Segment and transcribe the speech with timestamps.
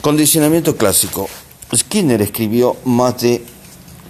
[0.00, 1.28] Condicionamiento clásico.
[1.74, 3.44] Skinner escribió más de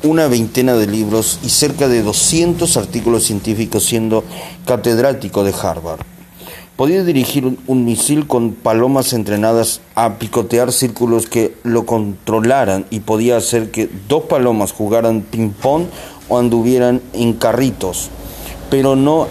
[0.02, 4.22] una veintena de libros y cerca de 200 artículos científicos siendo
[4.66, 6.00] catedrático de Harvard.
[6.76, 13.38] Podía dirigir un, misil con palomas entrenadas a picotear círculos que lo controlaran y podía
[13.38, 15.86] hacer que dos palomas jugaran ping-pong
[16.28, 18.10] o anduvieran en carritos,
[18.68, 19.26] pero no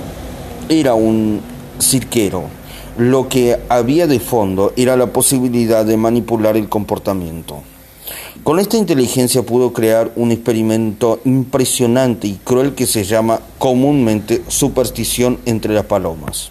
[0.70, 1.40] era un
[1.80, 2.57] cirquero.
[2.98, 7.62] Lo que había de fondo era la posibilidad de manipular el comportamiento.
[8.44, 15.38] Con esta inteligencia pudo crear un experimento impresionante y cruel que se llama comúnmente superstición
[15.46, 16.50] entre las palomas.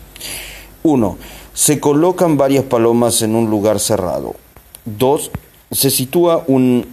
[0.84, 1.18] 1.
[1.52, 4.36] Se colocan varias palomas en un lugar cerrado.
[4.84, 5.30] 2.
[5.72, 6.86] Se sitúa un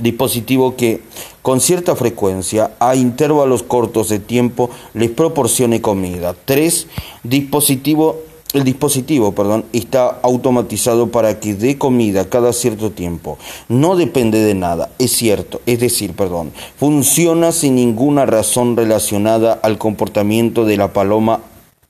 [0.00, 1.00] dispositivo que
[1.40, 6.34] con cierta frecuencia, a intervalos cortos de tiempo, les proporcione comida.
[6.44, 6.86] 3.
[7.22, 8.16] Dispositivo
[8.54, 13.36] el dispositivo, perdón, está automatizado para que dé comida cada cierto tiempo.
[13.68, 19.76] No depende de nada, es cierto, es decir, perdón, funciona sin ninguna razón relacionada al
[19.76, 21.40] comportamiento de la paloma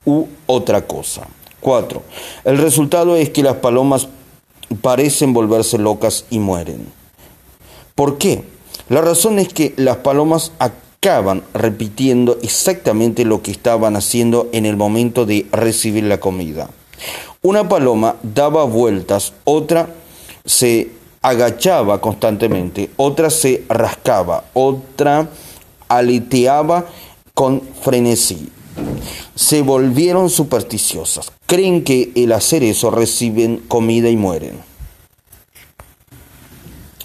[0.06, 1.28] u otra cosa.
[1.60, 2.02] 4.
[2.44, 4.08] El resultado es que las palomas
[4.80, 6.86] parecen volverse locas y mueren.
[7.94, 8.42] ¿Por qué?
[8.88, 10.52] La razón es que las palomas
[11.04, 16.70] acaban repitiendo exactamente lo que estaban haciendo en el momento de recibir la comida.
[17.42, 19.90] Una paloma daba vueltas, otra
[20.46, 25.28] se agachaba constantemente, otra se rascaba, otra
[25.88, 26.86] aleteaba
[27.34, 28.48] con frenesí.
[29.34, 31.30] Se volvieron supersticiosas.
[31.44, 34.58] Creen que el hacer eso reciben comida y mueren.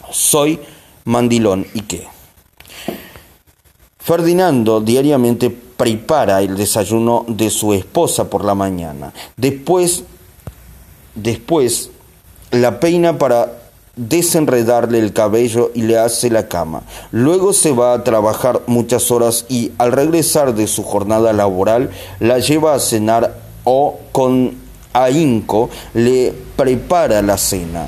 [0.10, 0.58] Soy
[1.04, 2.19] mandilón y qué.
[4.00, 9.14] Ferdinando diariamente prepara el desayuno de su esposa por la mañana.
[9.38, 10.04] Después,
[11.16, 11.92] después
[12.52, 13.60] la peina para
[13.96, 16.84] desenredarle el cabello y le hace la cama.
[17.12, 22.40] Luego se va a trabajar muchas horas y al regresar de su jornada laboral la
[22.40, 23.36] lleva a cenar
[23.66, 27.88] o con ahínco le prepara la cena.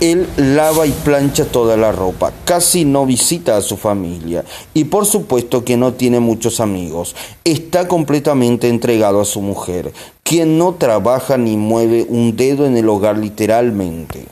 [0.00, 5.06] Él lava y plancha toda la ropa, casi no visita a su familia y por
[5.06, 7.14] supuesto que no tiene muchos amigos.
[7.44, 9.92] Está completamente entregado a su mujer,
[10.24, 14.26] quien no trabaja ni mueve un dedo en el hogar literalmente.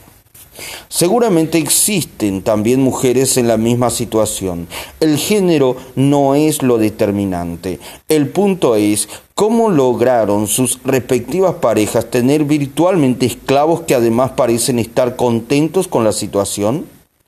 [0.89, 4.67] Seguramente existen también mujeres en la misma situación.
[4.99, 7.79] El género no es lo determinante.
[8.07, 15.15] El punto es cómo lograron sus respectivas parejas tener virtualmente esclavos que además parecen estar
[15.15, 16.85] contentos con la situación.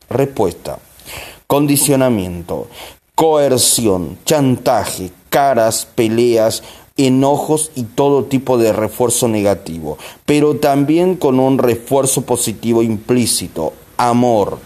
[0.10, 0.80] Respuesta.
[1.48, 2.68] Condicionamiento,
[3.16, 6.64] coerción, chantaje, caras, peleas,
[6.98, 14.60] enojos y todo tipo de refuerzo negativo, pero también con un refuerzo positivo implícito, amor.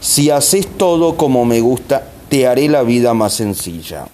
[0.00, 4.06] Si haces todo como me gusta, te haré la vida más sencilla.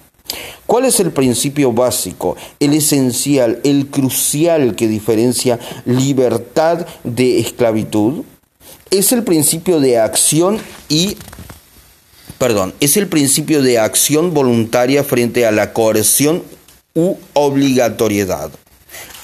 [0.67, 8.25] ¿Cuál es el principio básico, el esencial, el crucial que diferencia libertad de esclavitud?
[8.91, 10.59] Es el principio de acción
[10.89, 11.17] y
[12.37, 16.43] perdón, es el principio de acción voluntaria frente a la coerción
[16.99, 18.51] u obligatoriedad.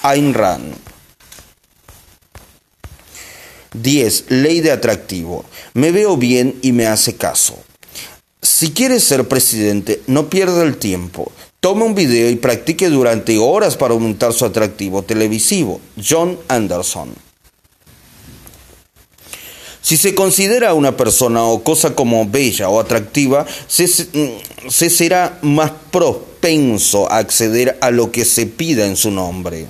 [0.01, 0.75] Ayn Rand.
[3.73, 4.25] 10.
[4.29, 5.43] Ley de atractivo.
[5.73, 7.57] Me veo bien y me hace caso.
[8.41, 11.33] Si quieres ser presidente, no pierda el tiempo.
[11.59, 15.81] Tome un video y practique durante horas para aumentar su atractivo televisivo.
[16.01, 17.13] John Anderson.
[19.81, 24.89] Si se considera a una persona o cosa como bella o atractiva, se, mm, se
[24.89, 25.71] será más
[26.45, 29.65] propenso acceder a lo que se pida en su nombre.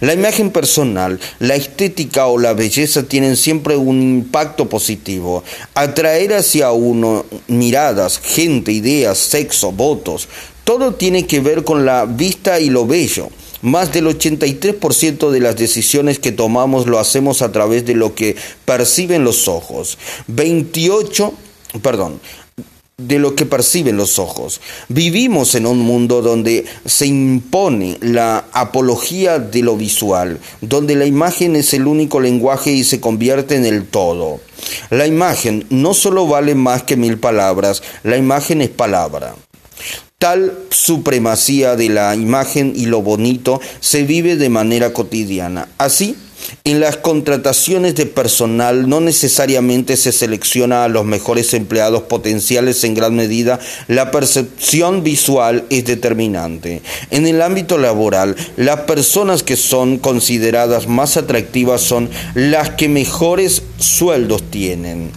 [0.00, 5.44] La imagen personal, la estética o la belleza tienen siempre un impacto positivo.
[5.74, 10.28] Atraer hacia uno miradas, gente, ideas, sexo, votos,
[10.64, 13.28] todo tiene que ver con la vista y lo bello.
[13.62, 18.34] Más del 83% de las decisiones que tomamos lo hacemos a través de lo que
[18.64, 19.96] perciben los ojos.
[20.26, 21.32] 28,
[21.82, 22.20] perdón,
[23.06, 24.60] de lo que perciben los ojos.
[24.88, 31.56] Vivimos en un mundo donde se impone la apología de lo visual, donde la imagen
[31.56, 34.40] es el único lenguaje y se convierte en el todo.
[34.90, 39.34] La imagen no solo vale más que mil palabras, la imagen es palabra.
[40.18, 45.68] Tal supremacía de la imagen y lo bonito se vive de manera cotidiana.
[45.78, 46.14] Así,
[46.64, 52.94] En las contrataciones de personal no necesariamente se selecciona a los mejores empleados potenciales en
[52.94, 56.82] gran medida, la percepción visual es determinante.
[57.10, 63.62] En el ámbito laboral, las personas que son consideradas más atractivas son las que mejores
[63.78, 65.10] sueldos tienen.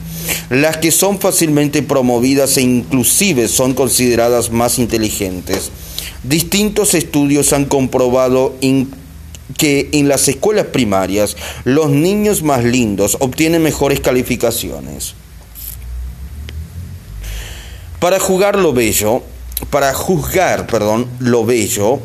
[0.50, 5.72] Las que son fácilmente promovidas e inclusive son consideradas más inteligentes.
[6.24, 8.56] Distintos estudios han comprobado
[9.58, 15.16] que en las escuelas primarias los niños más lindos obtienen mejores calificaciones.
[18.00, 19.24] Para jugar lo bello,
[19.70, 22.00] para juzgar, perdón, lo bello,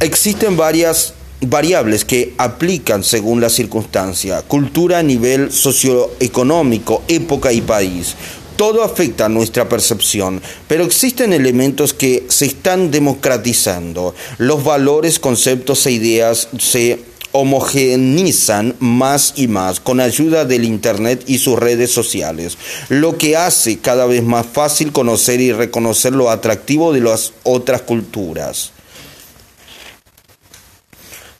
[0.00, 8.14] existen varias variables que aplican según la circunstancia, cultura nivel socioeconómico, época y país.
[8.62, 14.14] Todo afecta a nuestra percepción, pero existen elementos que se están democratizando.
[14.38, 17.00] Los valores, conceptos e ideas se
[17.32, 22.56] homogenizan más y más con ayuda del Internet y sus redes sociales,
[22.88, 27.82] lo que hace cada vez más fácil conocer y reconocer lo atractivo de las otras
[27.82, 28.70] culturas.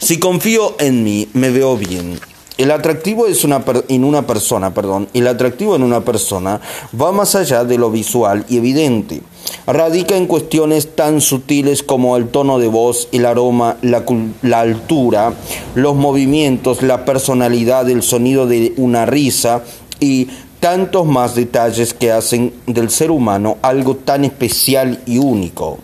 [0.00, 2.18] Si confío en mí, me veo bien.
[2.58, 6.60] El atractivo es una en una persona, perdón, el atractivo en una persona
[7.00, 9.22] va más allá de lo visual y evidente.
[9.66, 14.04] Radica en cuestiones tan sutiles como el tono de voz, el aroma, la,
[14.42, 15.32] la altura,
[15.74, 19.62] los movimientos, la personalidad, el sonido de una risa
[19.98, 20.28] y
[20.60, 25.78] tantos más detalles que hacen del ser humano algo tan especial y único.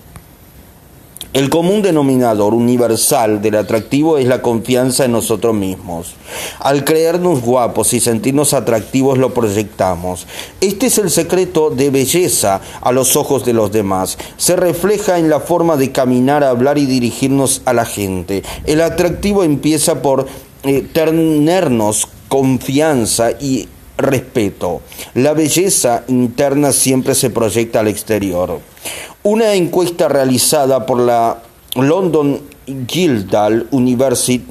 [1.34, 6.14] El común denominador universal del atractivo es la confianza en nosotros mismos.
[6.58, 10.26] Al creernos guapos y sentirnos atractivos lo proyectamos.
[10.62, 14.16] Este es el secreto de belleza a los ojos de los demás.
[14.38, 18.42] Se refleja en la forma de caminar, hablar y dirigirnos a la gente.
[18.64, 20.26] El atractivo empieza por
[20.62, 24.80] eh, tenernos confianza y respeto.
[25.14, 28.60] La belleza interna siempre se proyecta al exterior.
[29.24, 31.42] Una encuesta realizada por la
[31.74, 34.44] London Guildhall University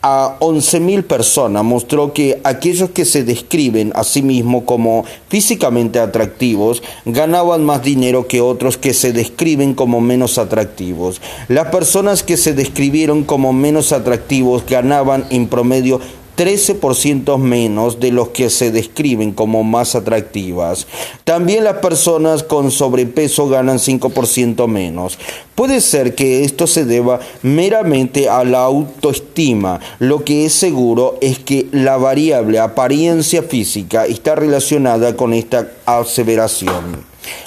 [0.00, 6.82] a 11.000 personas mostró que aquellos que se describen a sí mismos como físicamente atractivos
[7.04, 11.20] ganaban más dinero que otros que se describen como menos atractivos.
[11.48, 16.00] Las personas que se describieron como menos atractivos ganaban en promedio
[16.38, 20.86] 13% menos de los que se describen como más atractivas.
[21.24, 25.18] También las personas con sobrepeso ganan 5% menos.
[25.56, 29.80] Puede ser que esto se deba meramente a la autoestima.
[29.98, 37.04] Lo que es seguro es que la variable apariencia física está relacionada con esta aseveración.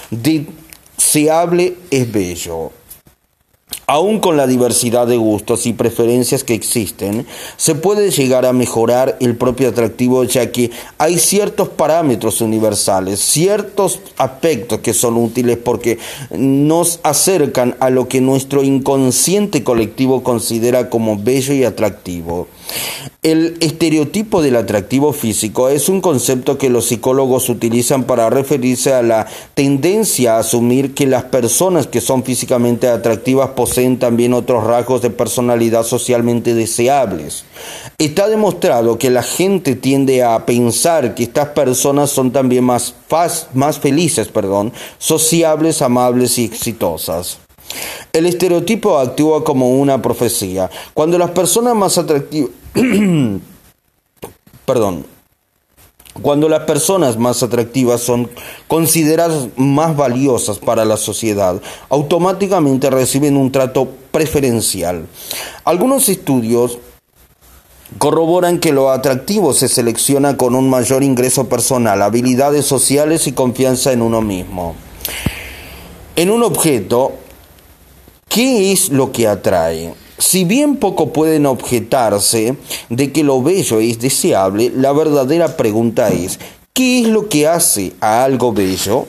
[0.09, 2.81] Deseable es bello.
[3.88, 7.25] Aún con la diversidad de gustos y preferencias que existen,
[7.57, 14.00] se puede llegar a mejorar el propio atractivo ya que hay ciertos parámetros universales, ciertos
[14.18, 15.98] aspectos que son útiles porque
[16.31, 22.48] nos acercan a lo que nuestro inconsciente colectivo considera como bello y atractivo.
[23.21, 29.03] El estereotipo del atractivo físico es un concepto que los psicólogos utilizan para referirse a
[29.03, 35.01] la tendencia a asumir que las personas que son físicamente atractivas poseen también otros rasgos
[35.01, 37.44] de personalidad socialmente deseables.
[38.00, 42.95] Está demostrado que la gente tiende a pensar que estas personas son también más,
[43.53, 47.38] más felices, perdón, sociables, amables y exitosas.
[48.13, 50.69] El estereotipo actúa como una profecía.
[50.94, 52.51] Cuando las personas más atractivas...
[54.66, 55.06] perdón.
[56.21, 58.30] Cuando las personas más atractivas son
[58.68, 65.07] consideradas más valiosas para la sociedad, automáticamente reciben un trato preferencial.
[65.63, 66.80] Algunos estudios
[67.97, 73.94] corroboran que lo atractivo se selecciona con un mayor ingreso personal, habilidades sociales y confianza
[73.94, 74.75] en uno mismo.
[76.18, 77.13] En un objeto,
[78.33, 79.94] ¿Qué es lo que atrae?
[80.18, 82.56] Si bien poco pueden objetarse
[82.88, 86.40] de que lo bello es deseable, la verdadera pregunta es,
[86.71, 89.06] ¿qué es lo que hace a algo bello?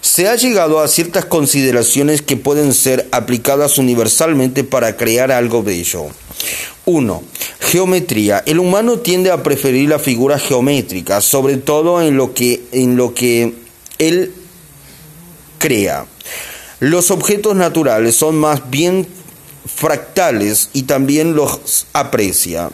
[0.00, 6.06] Se ha llegado a ciertas consideraciones que pueden ser aplicadas universalmente para crear algo bello.
[6.86, 7.22] 1.
[7.60, 8.42] Geometría.
[8.46, 13.12] El humano tiende a preferir la figura geométrica, sobre todo en lo que, en lo
[13.12, 13.52] que
[13.98, 14.32] él
[15.58, 16.06] crea.
[16.80, 19.06] Los objetos naturales son más bien
[19.66, 22.70] fractales y también los aprecia.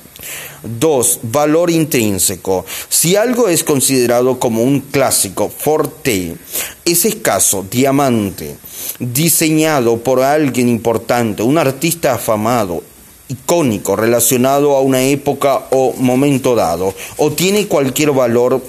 [0.63, 1.21] 2.
[1.23, 2.65] Valor intrínseco.
[2.89, 6.37] Si algo es considerado como un clásico, forte,
[6.85, 8.57] es escaso, diamante,
[8.99, 12.83] diseñado por alguien importante, un artista afamado,
[13.29, 18.63] icónico relacionado a una época o momento dado, o tiene cualquier valor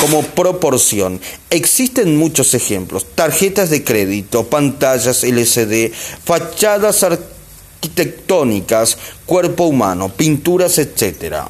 [0.00, 1.20] como proporción.
[1.50, 3.04] Existen muchos ejemplos.
[3.14, 5.92] Tarjetas de crédito, pantallas LCD,
[6.24, 11.48] fachadas arquitectónicas, cuerpo humano, pinturas, etc.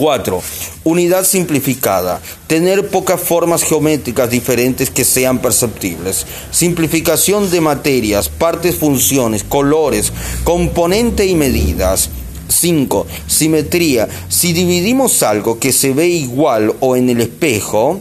[0.00, 0.42] 4.
[0.84, 2.22] Unidad simplificada.
[2.46, 6.24] Tener pocas formas geométricas diferentes que sean perceptibles.
[6.50, 10.10] Simplificación de materias, partes, funciones, colores,
[10.42, 12.08] componente y medidas.
[12.48, 13.06] 5.
[13.26, 14.08] Simetría.
[14.30, 18.00] Si dividimos algo que se ve igual o en el espejo,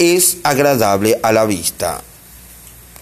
[0.00, 2.02] es agradable a la vista.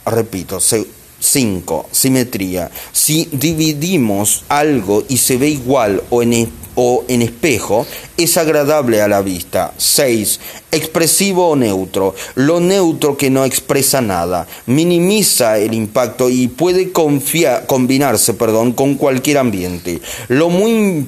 [0.05, 1.89] Repito, 5.
[1.91, 2.71] Simetría.
[2.93, 9.09] Si dividimos algo y se ve igual o en, o en espejo es agradable a
[9.09, 9.73] la vista.
[9.77, 10.41] 6.
[10.71, 12.15] Expresivo o neutro.
[12.35, 14.47] Lo neutro que no expresa nada.
[14.67, 20.01] Minimiza el impacto y puede combinarse perdón, con cualquier ambiente.
[20.29, 21.07] Lo muy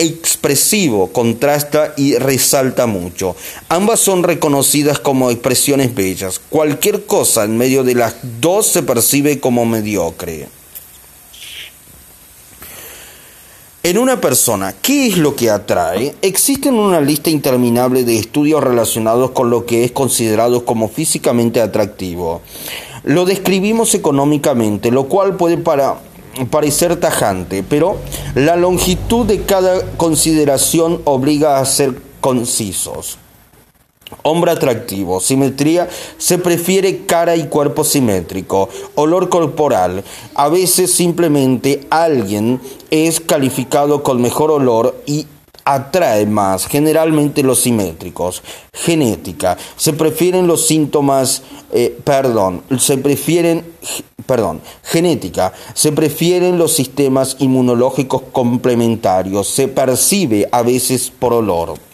[0.00, 3.36] expresivo contrasta y resalta mucho.
[3.68, 6.40] Ambas son reconocidas como expresiones bellas.
[6.48, 10.48] Cualquier cosa en medio de las dos se percibe como mediocre.
[13.82, 16.14] En una persona, ¿qué es lo que atrae?
[16.20, 22.42] Existen una lista interminable de estudios relacionados con lo que es considerado como físicamente atractivo.
[23.04, 25.56] Lo describimos económicamente, lo cual puede
[26.50, 27.96] parecer tajante, pero
[28.34, 33.16] la longitud de cada consideración obliga a ser concisos.
[34.22, 35.88] Hombre atractivo, simetría,
[36.18, 40.04] se prefiere cara y cuerpo simétrico, olor corporal.
[40.34, 45.26] A veces simplemente alguien es calificado con mejor olor y
[45.64, 48.42] atrae más, generalmente los simétricos.
[48.72, 53.64] Genética, se prefieren los síntomas, eh, perdón, se prefieren,
[54.26, 61.89] perdón, genética, se prefieren los sistemas inmunológicos complementarios, se percibe a veces por olor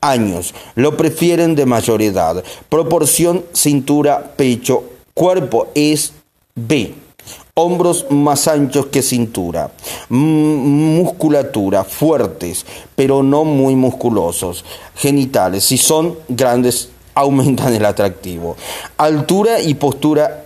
[0.00, 0.54] años.
[0.74, 2.42] Lo prefieren de mayor edad.
[2.68, 6.12] Proporción cintura, pecho, cuerpo es
[6.54, 6.94] B.
[7.54, 9.70] Hombros más anchos que cintura.
[10.08, 12.64] musculatura, fuertes,
[12.96, 14.64] pero no muy musculosos.
[14.96, 18.56] Genitales, si son grandes, aumentan el atractivo.
[18.96, 20.44] Altura y postura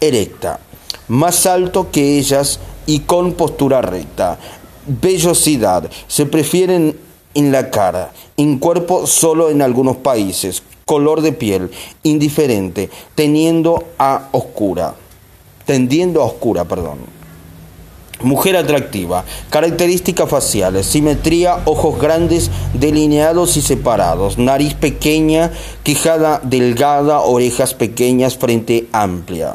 [0.00, 0.60] erecta.
[1.08, 4.38] Más alto que ellas y con postura recta.
[4.86, 5.88] Vellosidad.
[6.06, 11.70] Se prefieren en la cara, en cuerpo solo en algunos países, color de piel,
[12.02, 14.94] indiferente, teniendo a oscura,
[15.66, 16.98] tendiendo a oscura, perdón.
[18.22, 25.52] Mujer atractiva, características faciales, simetría, ojos grandes, delineados y separados, nariz pequeña,
[25.84, 29.54] quijada delgada, orejas pequeñas, frente amplia.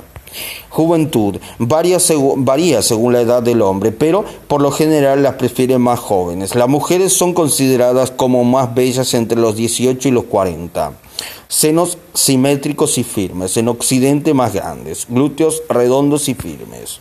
[0.70, 6.56] Juventud varía, según la edad del hombre, pero por lo general las prefieren más jóvenes.
[6.56, 10.94] Las mujeres son consideradas como más bellas entre los 18 y los 40.
[11.48, 17.00] Senos simétricos y firmes, en occidente más grandes, glúteos redondos y firmes.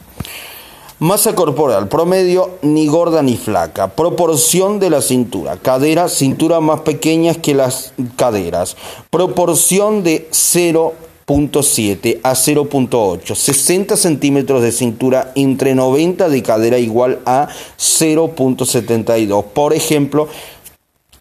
[1.02, 3.88] Masa corporal, promedio ni gorda ni flaca.
[3.88, 5.56] Proporción de la cintura.
[5.56, 8.76] Cadera, cintura más pequeñas que las caderas.
[9.10, 10.94] Proporción de 0
[11.26, 17.48] 0.7 a 0.8, 60 centímetros de cintura entre 90 de cadera igual a
[17.78, 19.44] 0.72.
[19.44, 20.28] Por ejemplo,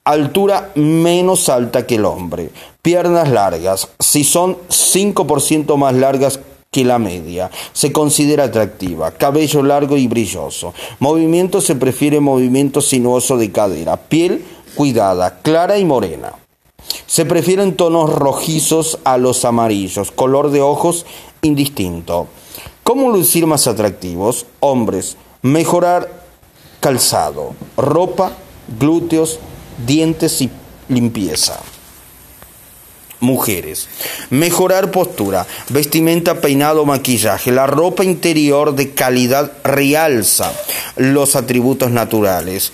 [0.04, 2.50] altura menos alta que el hombre,
[2.82, 6.40] piernas largas, si son 5% más largas
[6.72, 7.52] que la media.
[7.74, 9.12] Se considera atractiva.
[9.12, 10.74] Cabello largo y brilloso.
[11.00, 13.98] Movimiento se prefiere movimiento sinuoso de cadera.
[13.98, 16.32] Piel cuidada, clara y morena.
[17.06, 21.06] Se prefieren tonos rojizos a los amarillos, color de ojos
[21.42, 22.28] indistinto.
[22.84, 24.46] ¿Cómo lucir más atractivos?
[24.60, 26.24] Hombres, mejorar
[26.80, 28.34] calzado, ropa,
[28.80, 29.40] glúteos,
[29.86, 30.50] dientes y
[30.90, 31.60] limpieza.
[33.20, 33.88] Mujeres,
[34.32, 37.52] mejorar postura, vestimenta, peinado, maquillaje.
[37.52, 40.52] La ropa interior de calidad realza
[40.96, 42.74] los atributos naturales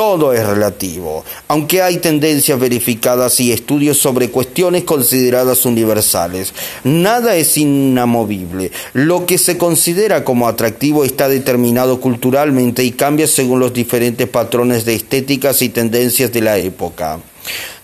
[0.00, 6.54] todo es relativo, aunque hay tendencias verificadas y estudios sobre cuestiones consideradas universales.
[6.84, 8.72] Nada es inamovible.
[8.94, 14.86] Lo que se considera como atractivo está determinado culturalmente y cambia según los diferentes patrones
[14.86, 17.20] de estéticas y tendencias de la época.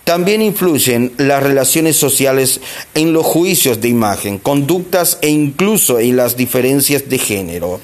[0.05, 2.63] También influyen las relaciones sociales
[2.95, 7.79] en los juicios de imagen, conductas e incluso en las diferencias de género.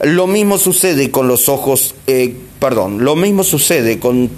[0.00, 4.30] Lo mismo sucede con los ojos, eh, perdón, lo mismo sucede con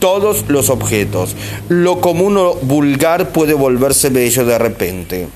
[0.00, 1.36] todos los objetos.
[1.68, 5.28] Lo común o vulgar puede volverse bello de repente.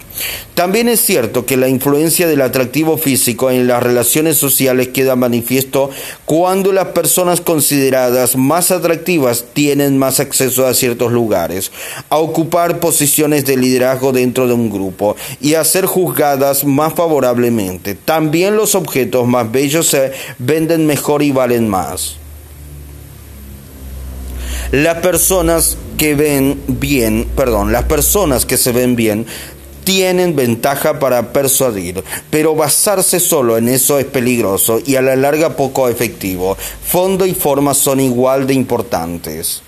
[0.55, 5.91] También es cierto que la influencia del atractivo físico en las relaciones sociales queda manifiesto
[6.25, 11.73] cuando las personas consideradas más atractivas tienen más acceso a ciertos lugares,
[12.09, 17.95] a ocupar posiciones de liderazgo dentro de un grupo y a ser juzgadas más favorablemente.
[17.95, 22.24] También los objetos más bellos se venden mejor y valen más.
[24.75, 29.25] Las personas que ven bien, perdón, las personas que se ven bien
[29.85, 35.51] tienen ventaja para persuadir, pero basarse solo en eso es peligroso y a la larga
[35.55, 36.57] poco efectivo.
[36.85, 39.63] Fondo y forma son igual de importantes.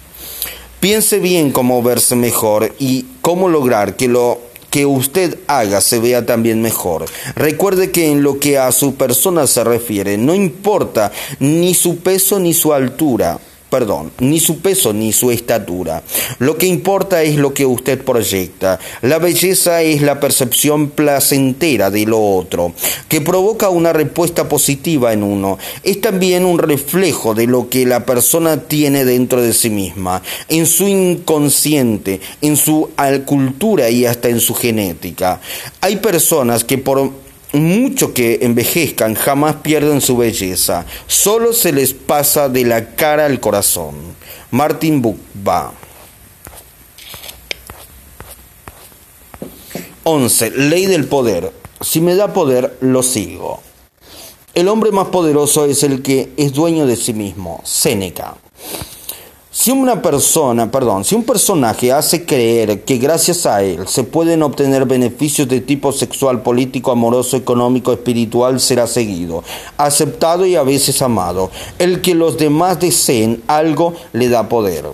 [0.81, 6.27] Piense bien cómo verse mejor y cómo lograr que lo que usted haga se vea
[6.27, 7.05] también mejor.
[7.37, 12.41] Recuerde que en lo que a su persona se refiere, no importa ni su peso
[12.41, 13.39] ni su altura
[13.71, 16.03] perdón, ni su peso ni su estatura.
[16.39, 18.79] Lo que importa es lo que usted proyecta.
[19.03, 22.73] La belleza es la percepción placentera de lo otro,
[23.09, 25.59] que provoca una respuesta positiva en uno.
[25.83, 30.67] Es también un reflejo de lo que la persona tiene dentro de sí misma, en
[30.67, 32.91] su inconsciente, en su
[33.25, 35.41] cultura y hasta en su genética.
[35.81, 42.49] Hay personas que por mucho que envejezcan, jamás pierden su belleza, solo se les pasa
[42.49, 43.95] de la cara al corazón.
[44.51, 45.73] Martin Buchba.
[50.05, 50.51] 11.
[50.51, 51.53] Ley del poder.
[51.81, 53.61] Si me da poder, lo sigo.
[54.55, 57.61] El hombre más poderoso es el que es dueño de sí mismo.
[57.65, 58.37] Séneca.
[59.59, 64.43] Si una persona, perdón, si un personaje hace creer que gracias a él se pueden
[64.43, 69.43] obtener beneficios de tipo sexual, político, amoroso, económico, espiritual, será seguido,
[69.79, 71.51] aceptado y a veces amado.
[71.79, 74.85] El que los demás deseen algo le da poder.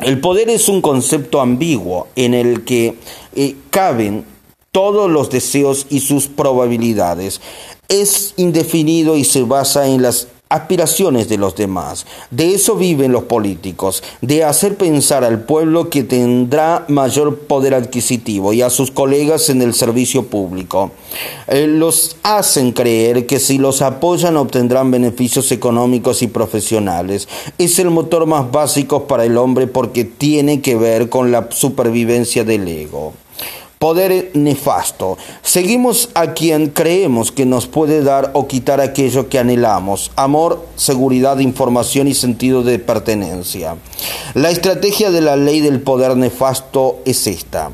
[0.00, 2.98] El poder es un concepto ambiguo en el que
[3.34, 4.26] eh, caben
[4.70, 7.40] todos los deseos y sus probabilidades.
[7.88, 12.04] Es indefinido y se basa en las aspiraciones de los demás.
[12.30, 18.52] De eso viven los políticos, de hacer pensar al pueblo que tendrá mayor poder adquisitivo
[18.52, 20.90] y a sus colegas en el servicio público.
[21.46, 27.28] Eh, los hacen creer que si los apoyan obtendrán beneficios económicos y profesionales.
[27.58, 32.44] Es el motor más básico para el hombre porque tiene que ver con la supervivencia
[32.44, 33.14] del ego
[33.80, 35.16] poder nefasto.
[35.40, 41.38] Seguimos a quien creemos que nos puede dar o quitar aquello que anhelamos, amor, seguridad,
[41.38, 43.76] información y sentido de pertenencia.
[44.34, 47.70] La estrategia de la ley del poder nefasto es esta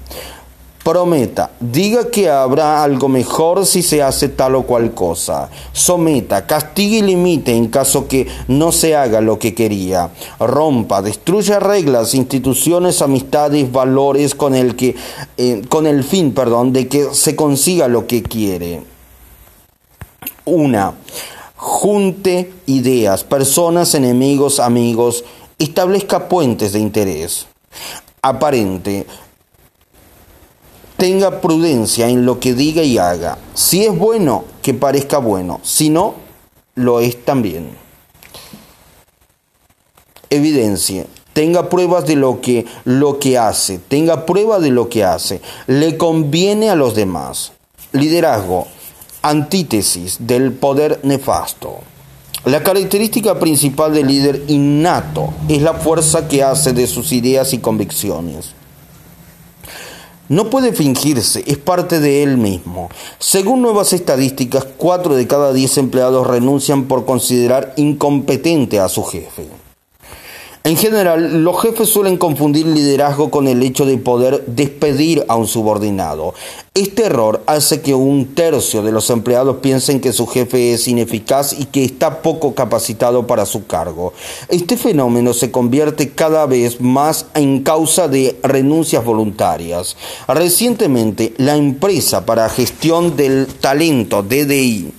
[0.87, 6.99] prometa, diga que habrá algo mejor si se hace tal o cual cosa, someta, castigue
[6.99, 13.03] y limite en caso que no se haga lo que quería, rompa, destruya reglas, instituciones,
[13.03, 14.95] amistades, valores con el que
[15.37, 18.85] eh, con el fin, perdón, de que se consiga lo que quiere.
[20.45, 20.95] Una,
[21.57, 25.25] junte ideas, personas, enemigos, amigos,
[25.59, 27.49] establezca puentes de interés.
[28.23, 29.07] Aparente,
[30.97, 33.39] tenga prudencia en lo que diga y haga.
[33.55, 35.61] Si es bueno, que parezca bueno.
[35.63, 36.15] Si no,
[36.75, 37.71] lo es también.
[40.31, 41.07] Evidencia.
[41.33, 43.79] Tenga pruebas de lo que, lo que hace.
[43.79, 45.43] Tenga prueba de lo que hace.
[45.67, 47.53] Le conviene a los demás.
[47.93, 48.67] Liderazgo.
[49.23, 51.81] Antítesis del poder nefasto.
[52.47, 57.59] La característica principal del líder innato es la fuerza que hace de sus ideas y
[57.59, 58.56] convicciones.
[60.29, 62.89] No puede fingirse, es parte de él mismo.
[63.21, 69.47] Según nuevas estadísticas, 4 de cada 10 empleados renuncian por considerar incompetente a su jefe.
[70.67, 75.47] En general, los jefes suelen confundir liderazgo con el hecho de poder despedir a un
[75.47, 76.35] subordinado.
[76.75, 81.53] Este error hace que un tercio de los empleados piensen que su jefe es ineficaz
[81.53, 84.13] y que está poco capacitado para su cargo.
[84.49, 89.97] Este fenómeno se convierte cada vez más en causa de renuncias voluntarias.
[90.27, 94.93] Recientemente, la empresa para gestión del talento, DDI,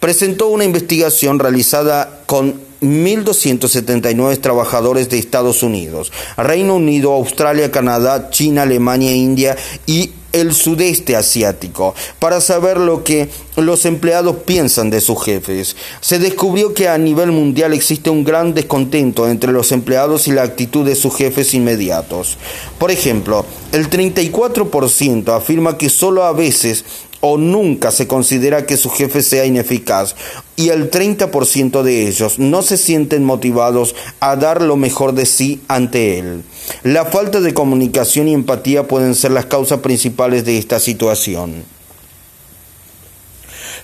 [0.00, 8.62] presentó una investigación realizada con 1.279 trabajadores de Estados Unidos, Reino Unido, Australia, Canadá, China,
[8.62, 15.22] Alemania, India y el sudeste asiático para saber lo que los empleados piensan de sus
[15.24, 15.76] jefes.
[16.00, 20.42] Se descubrió que a nivel mundial existe un gran descontento entre los empleados y la
[20.42, 22.36] actitud de sus jefes inmediatos.
[22.78, 26.84] Por ejemplo, el 34% afirma que solo a veces
[27.20, 30.14] o nunca se considera que su jefe sea ineficaz
[30.56, 35.60] y el 30% de ellos no se sienten motivados a dar lo mejor de sí
[35.68, 36.42] ante él.
[36.82, 41.77] La falta de comunicación y empatía pueden ser las causas principales de esta situación.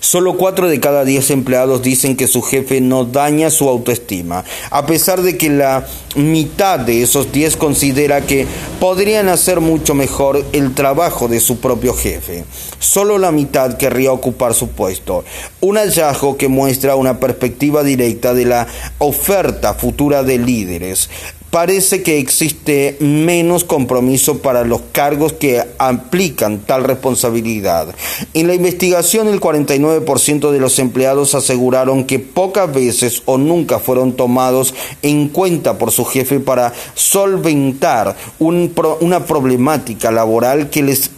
[0.04, 4.84] Solo cuatro de cada diez empleados dicen que su jefe no daña su autoestima, a
[4.84, 8.46] pesar de que la mitad de esos diez considera que
[8.80, 12.44] podrían hacer mucho mejor el trabajo de su propio jefe.
[12.78, 15.24] Solo la mitad querría ocupar su puesto.
[15.62, 18.66] Un hallazgo que muestra una perspectiva directa de la
[18.98, 21.08] oferta futura de líderes
[21.54, 27.94] parece que existe menos compromiso para los cargos que aplican tal responsabilidad.
[28.34, 34.14] En la investigación, el 49% de los empleados aseguraron que pocas veces o nunca fueron
[34.14, 41.12] tomados en cuenta por su jefe para solventar una problemática laboral que les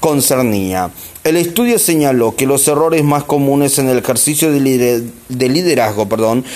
[0.00, 0.90] concernía.
[1.22, 6.46] El estudio señaló que los errores más comunes en el ejercicio de liderazgo perdón,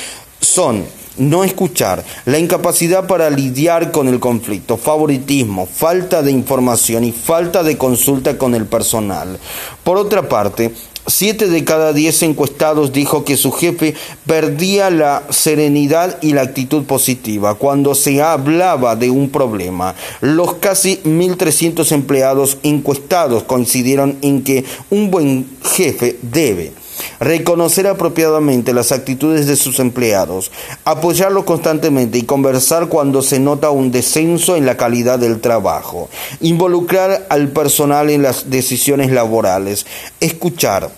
[0.40, 0.84] son
[1.18, 7.62] no escuchar, la incapacidad para lidiar con el conflicto, favoritismo, falta de información y falta
[7.62, 9.38] de consulta con el personal.
[9.84, 10.72] Por otra parte,
[11.08, 13.94] Siete de cada diez encuestados dijo que su jefe
[14.26, 19.94] perdía la serenidad y la actitud positiva cuando se hablaba de un problema.
[20.20, 26.72] Los casi 1.300 empleados encuestados coincidieron en que un buen jefe debe
[27.20, 30.50] reconocer apropiadamente las actitudes de sus empleados,
[30.84, 36.08] apoyarlos constantemente y conversar cuando se nota un descenso en la calidad del trabajo,
[36.40, 39.86] involucrar al personal en las decisiones laborales,
[40.20, 40.90] escuchar,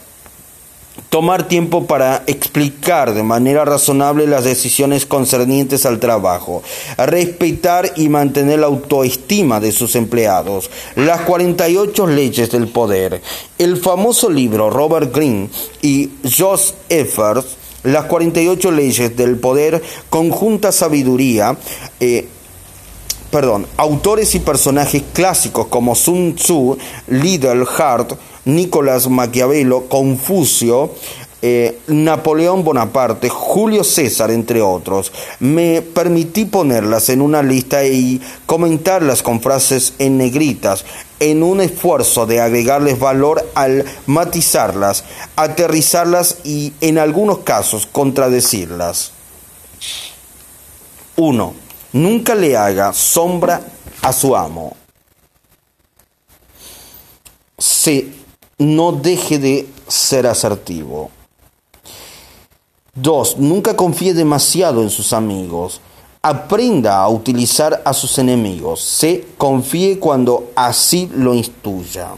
[1.10, 6.62] Tomar tiempo para explicar de manera razonable las decisiones concernientes al trabajo.
[6.98, 10.70] Respetar y mantener la autoestima de sus empleados.
[10.96, 13.22] Las 48 leyes del poder.
[13.58, 15.48] El famoso libro Robert Greene
[15.80, 21.56] y Josh Effers, Las 48 leyes del poder, conjunta sabiduría.
[22.00, 22.28] Eh,
[23.30, 28.12] perdón, autores y personajes clásicos como Sun Tzu, Liddell Hart,
[28.44, 30.92] Nicolás Maquiavelo, Confucio,
[31.40, 35.12] eh, Napoleón Bonaparte, Julio César, entre otros.
[35.38, 40.84] Me permití ponerlas en una lista y comentarlas con frases en negritas,
[41.20, 45.04] en un esfuerzo de agregarles valor al matizarlas,
[45.36, 49.12] aterrizarlas y, en algunos casos, contradecirlas.
[51.16, 51.67] 1.
[51.92, 53.60] Nunca le haga sombra
[54.02, 54.76] a su amo.
[57.58, 58.18] C
[58.58, 61.10] no deje de ser asertivo.
[62.94, 63.38] 2.
[63.38, 65.80] Nunca confíe demasiado en sus amigos.
[66.20, 68.82] Aprenda a utilizar a sus enemigos.
[68.82, 69.24] C.
[69.38, 72.08] Confíe cuando así lo instruya.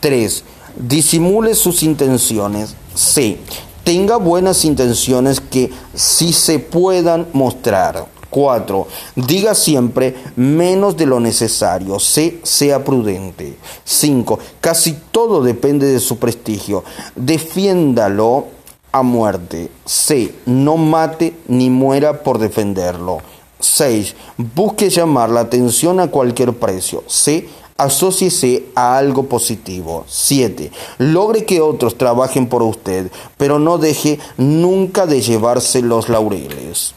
[0.00, 0.44] 3.
[0.76, 2.74] Disimule sus intenciones.
[2.94, 3.38] C.
[3.84, 8.06] Tenga buenas intenciones que sí se puedan mostrar.
[8.34, 8.88] 4.
[9.14, 12.00] Diga siempre menos de lo necesario.
[12.00, 12.40] C.
[12.42, 13.56] Sea prudente.
[13.84, 14.40] 5.
[14.60, 16.82] Casi todo depende de su prestigio.
[17.14, 18.46] Defiéndalo
[18.90, 19.70] a muerte.
[19.84, 20.34] C.
[20.46, 23.18] No mate ni muera por defenderlo.
[23.60, 24.16] 6.
[24.36, 27.04] Busque llamar la atención a cualquier precio.
[27.06, 27.48] C.
[27.76, 30.04] Asociese a algo positivo.
[30.08, 30.72] 7.
[30.98, 36.94] Logre que otros trabajen por usted, pero no deje nunca de llevarse los laureles.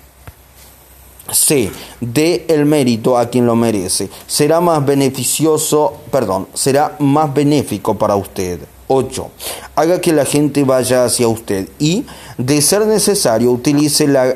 [1.32, 1.72] C.
[2.00, 4.10] Dé el mérito a quien lo merece.
[4.28, 8.60] Será más beneficioso, perdón, será más benéfico para usted.
[8.88, 9.30] 8.
[9.76, 12.06] Haga que la gente vaya hacia usted y,
[12.38, 14.34] de ser necesario, utilice la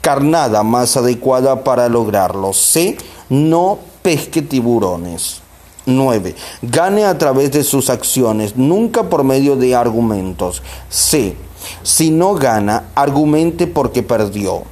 [0.00, 2.52] carnada más adecuada para lograrlo.
[2.52, 2.96] C.
[3.28, 5.40] No pesque tiburones.
[5.86, 6.34] 9.
[6.62, 10.62] Gane a través de sus acciones, nunca por medio de argumentos.
[10.88, 11.36] C.
[11.82, 14.62] Si no gana, argumente porque perdió.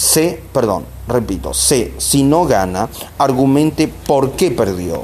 [0.00, 5.02] C, perdón, repito, C, si no gana, argumente por qué perdió.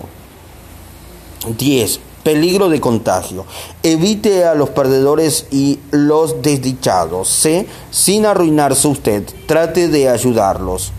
[1.59, 2.01] 10.
[2.23, 3.45] Peligro de contagio.
[3.83, 7.29] Evite a los perdedores y los desdichados.
[7.29, 7.67] C.
[7.91, 10.93] Sin arruinarse usted, trate de ayudarlos.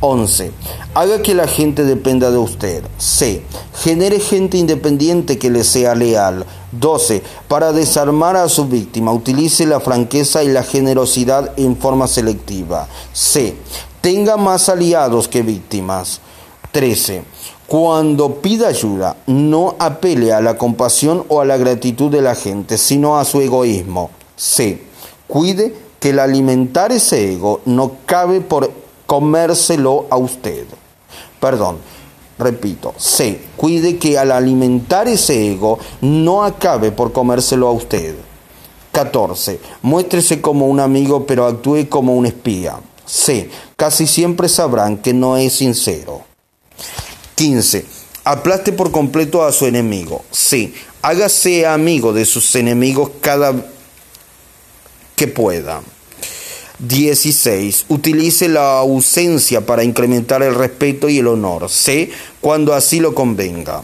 [0.00, 0.50] 11.
[0.94, 2.82] Haga que la gente dependa de usted.
[2.98, 3.42] C.
[3.82, 6.46] Genere gente independiente que le sea leal.
[6.72, 7.22] 12.
[7.48, 12.88] Para desarmar a su víctima, utilice la franqueza y la generosidad en forma selectiva.
[13.12, 13.56] C.
[14.00, 16.20] Tenga más aliados que víctimas.
[16.72, 17.24] 13.
[17.66, 22.78] Cuando pida ayuda, no apele a la compasión o a la gratitud de la gente,
[22.78, 24.10] sino a su egoísmo.
[24.34, 24.82] C.
[25.28, 28.72] Cuide que el alimentar ese ego no cabe por
[29.10, 30.66] comérselo a usted.
[31.40, 31.78] Perdón,
[32.38, 33.40] repito, C.
[33.56, 38.14] Cuide que al alimentar ese ego no acabe por comérselo a usted.
[38.92, 39.58] 14.
[39.82, 42.78] Muéstrese como un amigo pero actúe como un espía.
[43.04, 43.50] C.
[43.74, 46.22] Casi siempre sabrán que no es sincero.
[47.34, 47.84] 15.
[48.22, 50.24] Aplaste por completo a su enemigo.
[50.30, 50.72] C.
[51.02, 53.56] Hágase amigo de sus enemigos cada
[55.16, 55.80] que pueda.
[56.80, 57.86] 16.
[57.88, 61.68] Utilice la ausencia para incrementar el respeto y el honor.
[61.68, 62.10] C.
[62.40, 63.82] Cuando así lo convenga.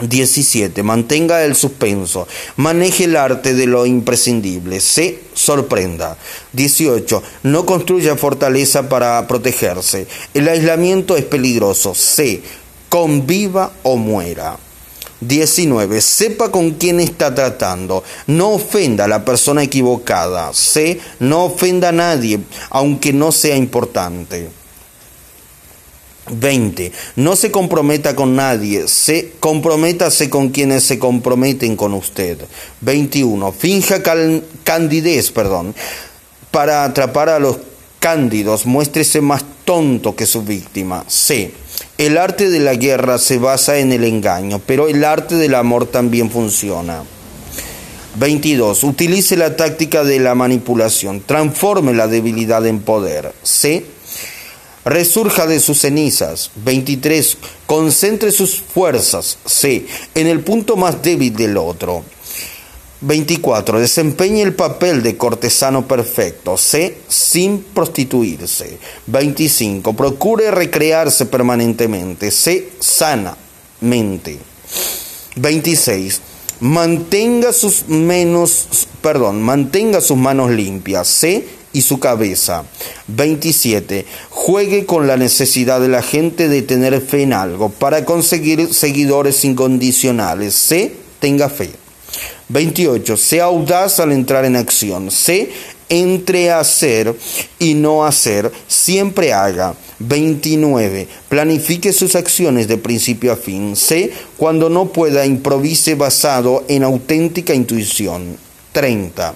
[0.00, 0.82] 17.
[0.82, 2.28] Mantenga el suspenso.
[2.56, 4.80] Maneje el arte de lo imprescindible.
[4.80, 6.16] Se sorprenda.
[6.52, 7.22] 18.
[7.44, 10.06] No construya fortaleza para protegerse.
[10.34, 11.94] El aislamiento es peligroso.
[11.94, 12.42] Se
[12.88, 14.58] conviva o muera.
[15.20, 16.00] 19.
[16.00, 18.04] Sepa con quién está tratando.
[18.26, 20.52] No ofenda a la persona equivocada.
[20.52, 21.00] C.
[21.20, 24.48] No ofenda a nadie, aunque no sea importante.
[26.30, 26.92] 20.
[27.16, 32.38] No se comprometa con nadie, se comprométase con quienes se comprometen con usted.
[32.80, 33.52] 21.
[33.52, 34.02] Finja
[34.64, 35.74] candidez, perdón.
[36.50, 37.58] Para atrapar a los
[38.00, 41.04] cándidos, muéstrese más tonto que su víctima.
[41.06, 41.52] C.
[41.98, 45.86] El arte de la guerra se basa en el engaño, pero el arte del amor
[45.86, 47.02] también funciona.
[48.16, 48.84] 22.
[48.84, 51.20] Utilice la táctica de la manipulación.
[51.20, 53.32] Transforme la debilidad en poder.
[53.42, 53.86] C
[54.86, 56.50] resurja de sus cenizas.
[56.56, 57.38] 23.
[57.66, 59.38] Concentre sus fuerzas.
[59.44, 59.86] C.
[60.14, 62.04] En el punto más débil del otro.
[63.00, 63.80] 24.
[63.80, 66.56] Desempeñe el papel de cortesano perfecto.
[66.56, 66.98] C.
[67.08, 68.78] Sin prostituirse.
[69.06, 69.92] 25.
[69.94, 72.30] Procure recrearse permanentemente.
[72.30, 72.72] C.
[72.80, 74.38] Sanamente.
[75.36, 76.20] 26.
[76.60, 81.06] Mantenga sus menos, perdón, mantenga sus manos limpias.
[81.06, 82.64] C y su cabeza.
[83.08, 84.06] 27.
[84.30, 89.44] Juegue con la necesidad de la gente de tener fe en algo para conseguir seguidores
[89.44, 90.54] incondicionales.
[90.54, 90.94] C.
[91.20, 91.70] Tenga fe.
[92.48, 93.16] 28.
[93.16, 95.10] Sea audaz al entrar en acción.
[95.10, 95.50] C.
[95.88, 97.14] Entre hacer
[97.60, 99.74] y no hacer, siempre haga.
[100.00, 101.06] 29.
[101.28, 103.76] Planifique sus acciones de principio a fin.
[103.76, 104.12] C.
[104.36, 108.36] Cuando no pueda, improvise basado en auténtica intuición.
[108.72, 109.34] 30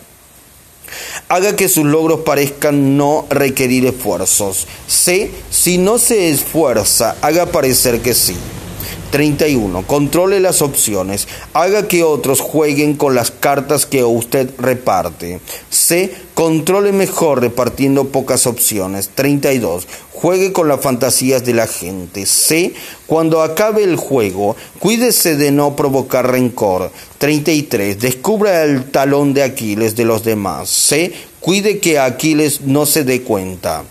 [1.28, 4.66] Haga que sus logros parezcan no requerir esfuerzos.
[4.86, 5.30] C.
[5.50, 8.36] Si no se esfuerza, haga parecer que sí.
[9.10, 9.86] 31.
[9.86, 11.28] Controle las opciones.
[11.52, 15.40] Haga que otros jueguen con las cartas que usted reparte.
[15.70, 16.14] C.
[16.34, 19.10] Controle mejor repartiendo pocas opciones.
[19.14, 19.86] 32.
[20.12, 22.26] Juegue con las fantasías de la gente.
[22.26, 22.74] C.
[23.06, 26.92] Cuando acabe el juego, cuídese de no provocar rencor.
[27.18, 27.98] 33.
[27.98, 30.68] Descubra el talón de Aquiles de los demás.
[30.68, 31.12] C.
[31.40, 33.84] Cuide que Aquiles no se dé cuenta.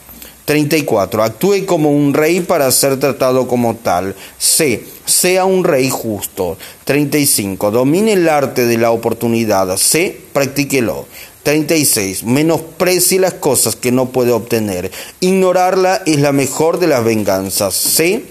[0.50, 1.24] 34.
[1.24, 4.16] Actúe como un rey para ser tratado como tal.
[4.40, 4.84] C.
[5.06, 6.58] Sea un rey justo.
[6.86, 7.70] 35.
[7.70, 9.78] Domine el arte de la oportunidad.
[9.78, 10.20] C.
[10.34, 11.06] Practíquelo.
[11.44, 12.24] 36.
[12.24, 14.90] Menosprecie las cosas que no puede obtener.
[15.20, 17.76] Ignorarla es la mejor de las venganzas.
[17.76, 18.24] C.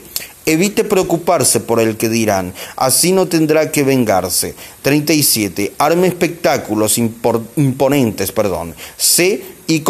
[0.45, 4.57] Evite preocuparse por el que dirán, así no tendrá que vengarse.
[4.83, 5.75] 37.
[5.79, 8.75] Arme espectáculos imponentes, perdón.
[8.97, 9.45] C.
[9.69, 9.81] Y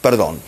[0.00, 0.40] perdón.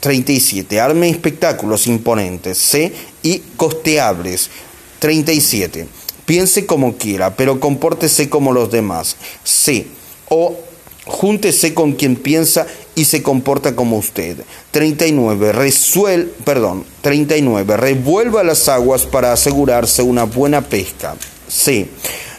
[0.00, 0.80] 37.
[0.80, 2.58] Arme espectáculos imponentes.
[2.58, 2.92] C.
[3.22, 4.50] Y costeables.
[4.98, 5.86] 37.
[6.26, 9.16] Piense como quiera, pero compórtese como los demás.
[9.44, 9.86] C.
[10.28, 10.56] O
[11.04, 14.38] júntese con quien piensa y se comporta como usted.
[14.70, 15.52] 39.
[15.52, 17.76] Resuel, perdón, 39.
[17.76, 21.16] Revuelva las aguas para asegurarse una buena pesca.
[21.48, 21.88] C.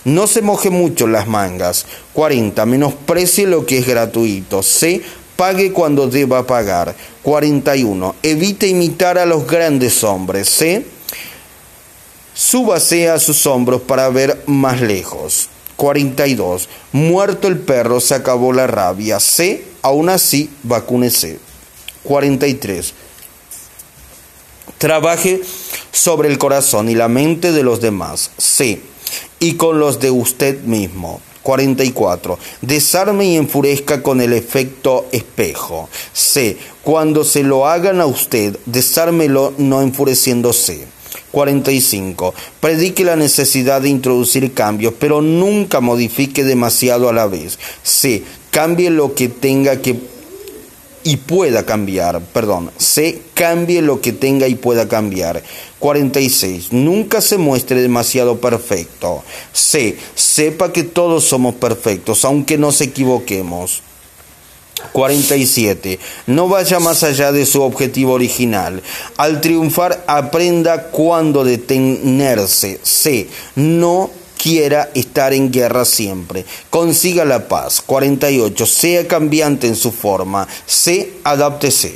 [0.04, 1.86] No se moje mucho las mangas.
[2.14, 2.66] 40.
[2.66, 4.64] Menosprecie lo que es gratuito.
[4.64, 5.02] C.
[5.42, 6.96] Pague cuando deba pagar.
[7.24, 8.14] 41.
[8.22, 10.48] Evite imitar a los grandes hombres.
[10.48, 10.86] C.
[12.32, 15.50] Súbase a sus hombros para ver más lejos.
[15.78, 16.70] 42.
[16.92, 19.20] Muerto el perro se acabó la rabia.
[19.20, 19.66] C.
[19.82, 21.40] Aún así, vacúnese.
[22.04, 22.94] 43.
[24.78, 25.42] Trabaje
[25.92, 28.30] sobre el corazón y la mente de los demás.
[28.38, 28.80] C
[29.40, 31.20] y con los de usted mismo.
[31.44, 32.38] 44.
[32.62, 35.90] Desarme y enfurezca con el efecto espejo.
[36.14, 36.58] C.
[36.84, 40.88] Cuando se lo hagan a usted, desármelo no enfureciéndose.
[41.32, 42.34] 45.
[42.60, 47.58] Predique la necesidad de introducir cambios, pero nunca modifique demasiado a la vez.
[47.84, 48.24] C.
[48.52, 49.98] Cambie lo que tenga que
[51.04, 55.44] y pueda cambiar, perdón, C, cambie lo que tenga y pueda cambiar.
[55.80, 56.74] 46.
[56.74, 59.24] Nunca se muestre demasiado perfecto.
[59.52, 63.82] C, sepa que todos somos perfectos, aunque nos equivoquemos.
[64.94, 66.00] 47.
[66.28, 68.82] No vaya más allá de su objetivo original.
[69.18, 72.80] Al triunfar, aprenda cuándo detenerse.
[72.84, 73.28] C.
[73.56, 74.10] No
[74.42, 76.46] quiera estar en guerra siempre.
[76.72, 77.82] Consiga la paz.
[77.86, 78.66] 48.
[78.66, 80.48] Sea cambiante en su forma.
[80.66, 81.14] C.
[81.24, 81.96] Adáptese.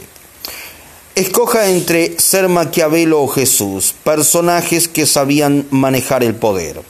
[1.16, 6.82] Escoja entre ser Maquiavelo o Jesús, personajes que sabían manejar el poder.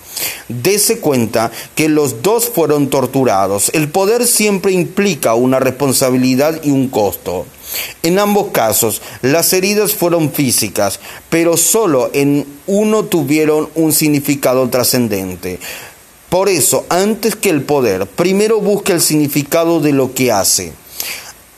[0.50, 3.70] Dese cuenta que los dos fueron torturados.
[3.74, 7.46] El poder siempre implica una responsabilidad y un costo.
[8.04, 15.60] En ambos casos, las heridas fueron físicas, pero solo en uno tuvieron un significado trascendente.
[16.30, 20.74] Por eso, antes que el poder, primero busque el significado de lo que hace.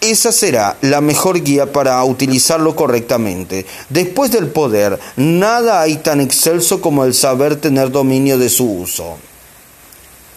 [0.02, 3.66] Esa será la mejor guía para utilizarlo correctamente.
[3.90, 9.18] Después del poder, nada hay tan excelso como el saber tener dominio de su uso.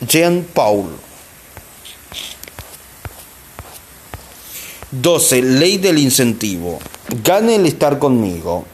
[0.00, 0.88] Jean Paul
[4.92, 5.42] 12.
[5.42, 6.81] Ley del incentivo.
[7.22, 8.64] Gane el estar conmigo.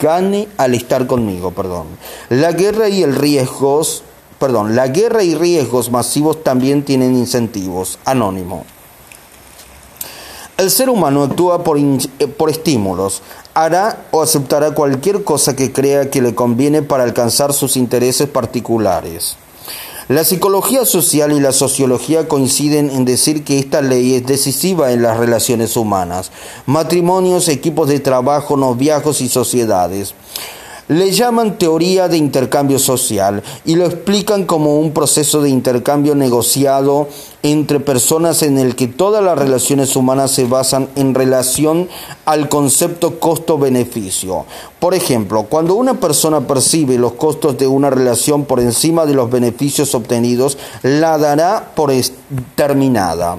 [0.00, 1.86] Gane al estar conmigo, perdón.
[2.28, 4.02] La guerra y el riesgos,
[4.38, 7.98] perdón, la guerra y riesgos masivos también tienen incentivos.
[8.04, 8.66] Anónimo.
[10.58, 13.22] El ser humano actúa por, eh, por, estímulos.
[13.54, 19.36] Hará o aceptará cualquier cosa que crea que le conviene para alcanzar sus intereses particulares.
[20.08, 25.02] La psicología social y la sociología coinciden en decir que esta ley es decisiva en
[25.02, 26.30] las relaciones humanas,
[26.64, 30.14] matrimonios, equipos de trabajo, noviazgos y sociedades.
[30.88, 37.08] Le llaman teoría de intercambio social y lo explican como un proceso de intercambio negociado
[37.42, 41.88] entre personas en el que todas las relaciones humanas se basan en relación
[42.24, 44.44] al concepto costo-beneficio.
[44.78, 49.28] Por ejemplo, cuando una persona percibe los costos de una relación por encima de los
[49.28, 51.92] beneficios obtenidos, la dará por
[52.54, 53.38] terminada.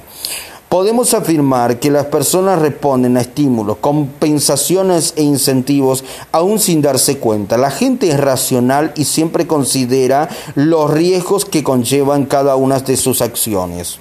[0.69, 6.03] Podemos afirmar que las personas responden a estímulos, compensaciones e incentivos
[6.33, 7.57] aún sin darse cuenta.
[7.57, 13.21] La gente es racional y siempre considera los riesgos que conllevan cada una de sus
[13.21, 13.99] acciones.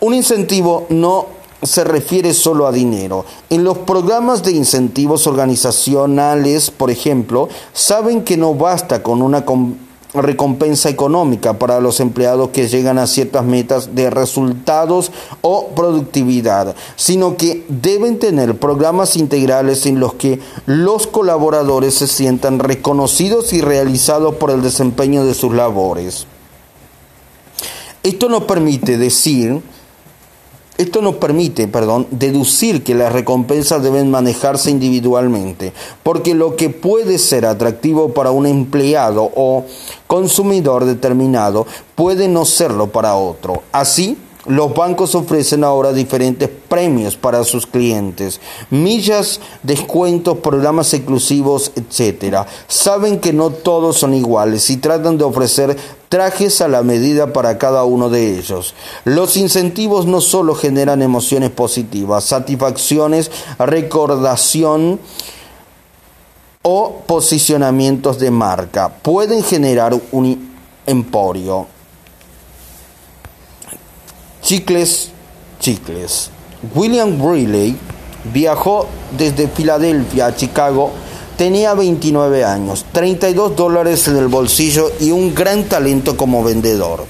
[0.00, 3.24] Un incentivo no se refiere solo a dinero.
[3.48, 9.46] En los programas de incentivos organizacionales, por ejemplo, saben que no basta con una
[10.14, 17.36] recompensa económica para los empleados que llegan a ciertas metas de resultados o productividad, sino
[17.36, 24.34] que deben tener programas integrales en los que los colaboradores se sientan reconocidos y realizados
[24.34, 26.26] por el desempeño de sus labores.
[28.02, 29.62] Esto nos permite decir
[30.80, 37.18] esto nos permite, perdón, deducir que las recompensas deben manejarse individualmente, porque lo que puede
[37.18, 39.66] ser atractivo para un empleado o
[40.06, 43.62] consumidor determinado puede no serlo para otro.
[43.72, 52.46] Así, los bancos ofrecen ahora diferentes premios para sus clientes, millas, descuentos, programas exclusivos, etc.
[52.66, 55.76] Saben que no todos son iguales y tratan de ofrecer
[56.08, 58.74] trajes a la medida para cada uno de ellos.
[59.04, 64.98] Los incentivos no solo generan emociones positivas, satisfacciones, recordación,
[66.62, 68.90] o posicionamientos de marca.
[68.90, 70.50] Pueden generar un
[70.86, 71.66] emporio.
[74.50, 75.12] Chicles,
[75.60, 76.28] chicles.
[76.74, 77.76] William Brealey
[78.34, 80.90] viajó desde Filadelfia a Chicago.
[81.38, 87.04] Tenía 29 años, 32 dólares en el bolsillo y un gran talento como vendedor.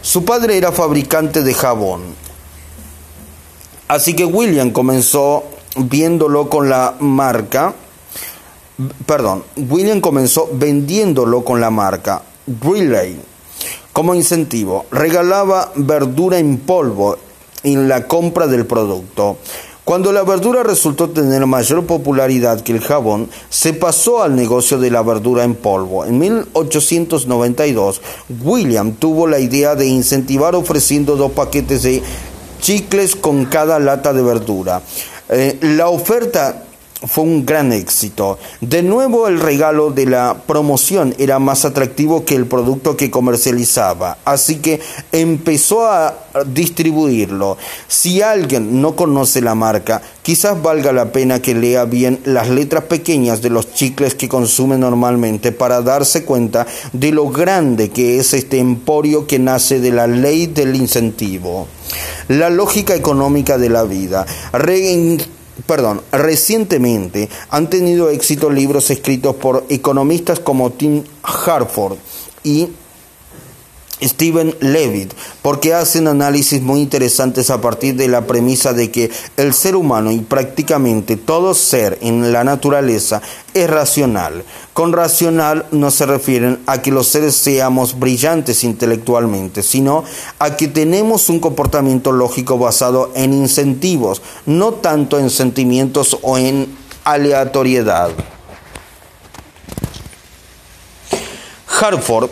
[0.00, 2.02] Su padre era fabricante de jabón.
[3.88, 5.42] Así que William comenzó
[5.74, 7.74] viéndolo con la marca,
[9.06, 13.18] perdón, William comenzó vendiéndolo con la marca Brealey
[13.92, 17.18] como incentivo, regalaba verdura en polvo
[17.62, 19.38] en la compra del producto.
[19.84, 24.90] Cuando la verdura resultó tener mayor popularidad que el jabón, se pasó al negocio de
[24.90, 26.04] la verdura en polvo.
[26.04, 28.00] En 1892,
[28.44, 32.02] William tuvo la idea de incentivar ofreciendo dos paquetes de
[32.60, 34.80] chicles con cada lata de verdura.
[35.28, 36.66] Eh, la oferta
[37.06, 38.38] fue un gran éxito.
[38.60, 44.18] De nuevo el regalo de la promoción era más atractivo que el producto que comercializaba,
[44.24, 44.80] así que
[45.12, 46.14] empezó a
[46.46, 47.56] distribuirlo.
[47.88, 52.84] Si alguien no conoce la marca, quizás valga la pena que lea bien las letras
[52.84, 58.34] pequeñas de los chicles que consume normalmente para darse cuenta de lo grande que es
[58.34, 61.66] este emporio que nace de la ley del incentivo.
[62.28, 64.26] La lógica económica de la vida
[65.66, 71.96] perdón, recientemente han tenido éxito libros escritos por economistas como Tim Harford
[72.42, 72.68] y
[74.02, 79.54] Steven Levitt, porque hacen análisis muy interesantes a partir de la premisa de que el
[79.54, 83.22] ser humano y prácticamente todo ser en la naturaleza
[83.54, 84.44] es racional.
[84.72, 90.04] Con racional no se refieren a que los seres seamos brillantes intelectualmente, sino
[90.38, 96.74] a que tenemos un comportamiento lógico basado en incentivos, no tanto en sentimientos o en
[97.04, 98.10] aleatoriedad.
[101.80, 102.30] Harford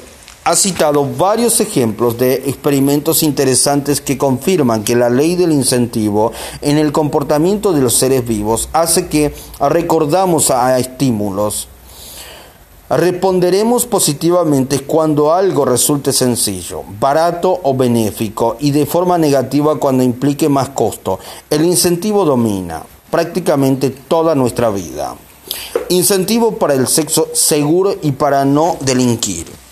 [0.49, 6.32] ha citado varios ejemplos de experimentos interesantes que confirman que la ley del incentivo
[6.62, 11.68] en el comportamiento de los seres vivos hace que recordamos a estímulos.
[12.88, 20.49] Responderemos positivamente cuando algo resulte sencillo, barato o benéfico y de forma negativa cuando implique
[20.49, 21.18] más costo.
[21.51, 25.14] El incentivo domina prácticamente toda nuestra vida.
[25.90, 29.67] Incentivo para el sexo seguro y para no delinquir.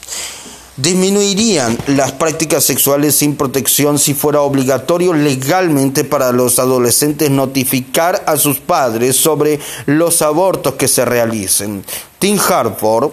[0.76, 8.36] Disminuirían las prácticas sexuales sin protección si fuera obligatorio legalmente para los adolescentes notificar a
[8.36, 11.82] sus padres sobre los abortos que se realicen.
[12.18, 13.10] Tim Harford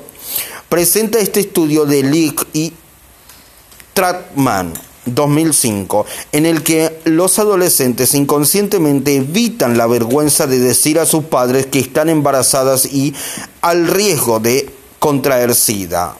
[0.67, 2.73] presenta este estudio de Leak y
[3.93, 4.73] Tratman
[5.05, 11.67] 2005, en el que los adolescentes inconscientemente evitan la vergüenza de decir a sus padres
[11.67, 13.13] que están embarazadas y
[13.61, 16.17] al riesgo de contraer SIDA.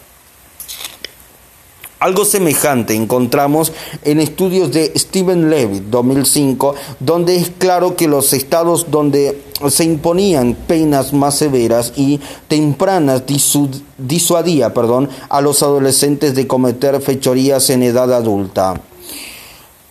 [2.04, 3.72] Algo semejante encontramos
[4.04, 10.54] en estudios de Stephen Levitt 2005, donde es claro que los estados donde se imponían
[10.54, 13.24] penas más severas y tempranas
[13.98, 18.82] disuadía perdón, a los adolescentes de cometer fechorías en edad adulta.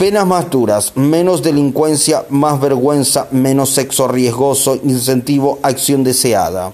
[0.02, 6.72] Penas más duras, menos delincuencia, más vergüenza, menos sexo riesgoso, incentivo, acción deseada.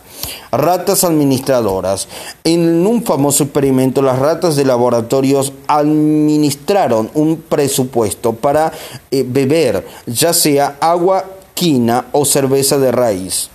[0.50, 2.08] Ratas administradoras.
[2.42, 8.72] En un famoso experimento, las ratas de laboratorios administraron un presupuesto para
[9.10, 13.50] eh, beber, ya sea agua, quina o cerveza de raíz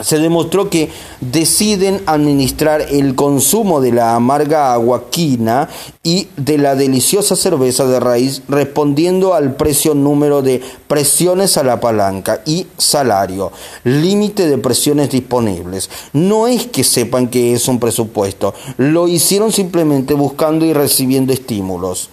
[0.00, 0.88] se demostró que
[1.20, 5.68] deciden administrar el consumo de la amarga aguaquina
[6.02, 11.80] y de la deliciosa cerveza de raíz respondiendo al precio número de presiones a la
[11.80, 13.52] palanca y salario,
[13.84, 15.90] límite de presiones disponibles.
[16.14, 22.08] No es que sepan que es un presupuesto, lo hicieron simplemente buscando y recibiendo estímulos.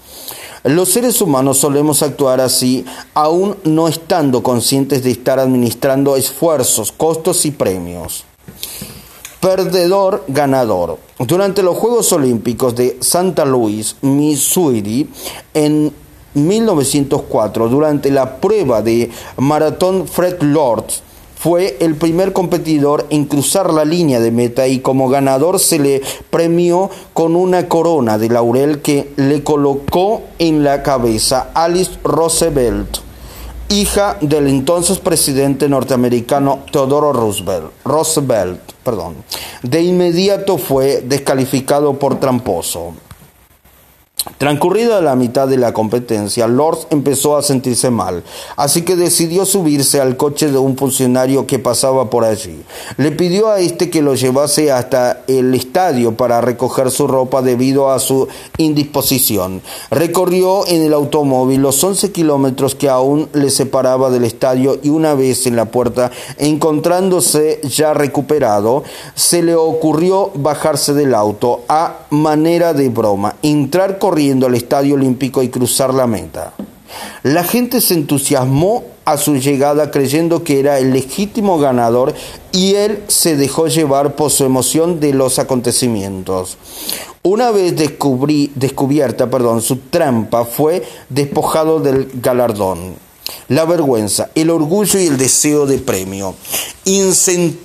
[0.64, 7.46] Los seres humanos solemos actuar así, aún no estando conscientes de estar administrando esfuerzos, costos
[7.46, 8.26] y premios.
[9.40, 10.98] Perdedor ganador.
[11.18, 15.10] Durante los Juegos Olímpicos de Santa Louis, Missouri,
[15.54, 15.94] en
[16.34, 20.88] 1904, durante la prueba de maratón Fred Lord,
[21.40, 26.02] fue el primer competidor en cruzar la línea de meta y como ganador se le
[26.30, 32.98] premió con una corona de laurel que le colocó en la cabeza Alice Roosevelt,
[33.70, 37.72] hija del entonces presidente norteamericano Theodore Roosevelt.
[37.86, 39.16] Roosevelt perdón.
[39.64, 42.96] De inmediato fue descalificado por tramposo.
[44.38, 48.24] Transcurrida la mitad de la competencia, Lord empezó a sentirse mal,
[48.58, 52.62] así que decidió subirse al coche de un funcionario que pasaba por allí.
[52.98, 57.92] Le pidió a este que lo llevase hasta el estadio para recoger su ropa debido
[57.92, 59.62] a su indisposición.
[59.90, 65.16] Recorrió en el automóvil los 11 kilómetros que aún le separaba del estadio y una
[65.16, 68.84] vez en la puerta, encontrándose ya recuperado,
[69.16, 74.96] se le ocurrió bajarse del auto a manera de broma, entrar con corriendo al Estadio
[74.96, 76.54] Olímpico y cruzar la meta.
[77.22, 82.16] La gente se entusiasmó a su llegada creyendo que era el legítimo ganador
[82.52, 86.58] y él se dejó llevar por su emoción de los acontecimientos.
[87.22, 92.96] Una vez descubierta perdón, su trampa, fue despojado del galardón.
[93.48, 96.34] La vergüenza, el orgullo y el deseo de premio
[96.84, 97.60] incentivó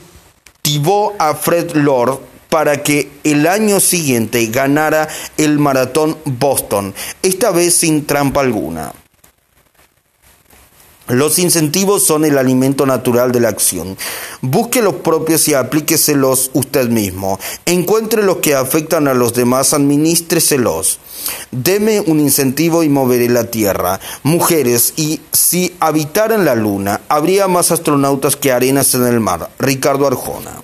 [1.19, 8.07] a Fred Lord para que el año siguiente ganara el maratón Boston, esta vez sin
[8.07, 8.93] trampa alguna.
[11.09, 13.97] Los incentivos son el alimento natural de la acción.
[14.41, 17.41] Busque los propios y aplíqueselos usted mismo.
[17.67, 21.01] Encuentre los que afectan a los demás, administreselos.
[21.51, 23.99] Deme un incentivo y moveré la tierra.
[24.23, 29.51] Mujeres, y si habitaran la luna, habría más astronautas que arenas en el mar.
[29.59, 30.63] Ricardo Arjona.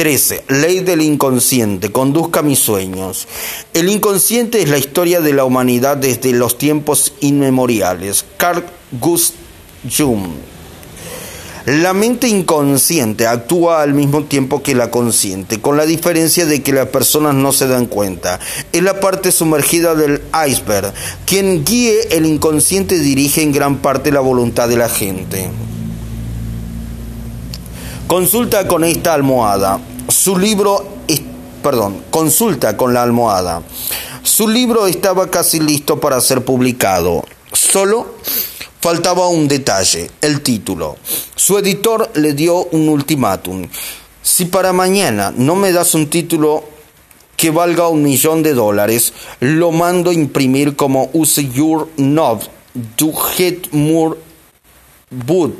[0.00, 0.44] 13.
[0.48, 1.92] Ley del inconsciente.
[1.92, 3.28] Conduzca mis sueños.
[3.74, 8.24] El inconsciente es la historia de la humanidad desde los tiempos inmemoriales.
[8.38, 8.64] Carl
[8.98, 9.36] Gustav
[9.94, 10.28] Jung.
[11.66, 16.72] La mente inconsciente actúa al mismo tiempo que la consciente, con la diferencia de que
[16.72, 18.40] las personas no se dan cuenta.
[18.72, 20.94] Es la parte sumergida del iceberg.
[21.26, 25.50] Quien guíe el inconsciente dirige en gran parte la voluntad de la gente.
[28.06, 29.78] Consulta con esta almohada.
[30.08, 30.84] Su libro,
[31.62, 33.62] perdón, consulta con la almohada.
[34.22, 37.24] Su libro estaba casi listo para ser publicado.
[37.52, 38.14] Solo
[38.80, 40.96] faltaba un detalle, el título.
[41.36, 43.68] Su editor le dio un ultimátum.
[44.22, 46.64] Si para mañana no me das un título
[47.36, 52.42] que valga un millón de dólares, lo mando a imprimir como Use Your Knob,
[52.96, 54.18] Du Het More
[55.26, 55.52] Wood.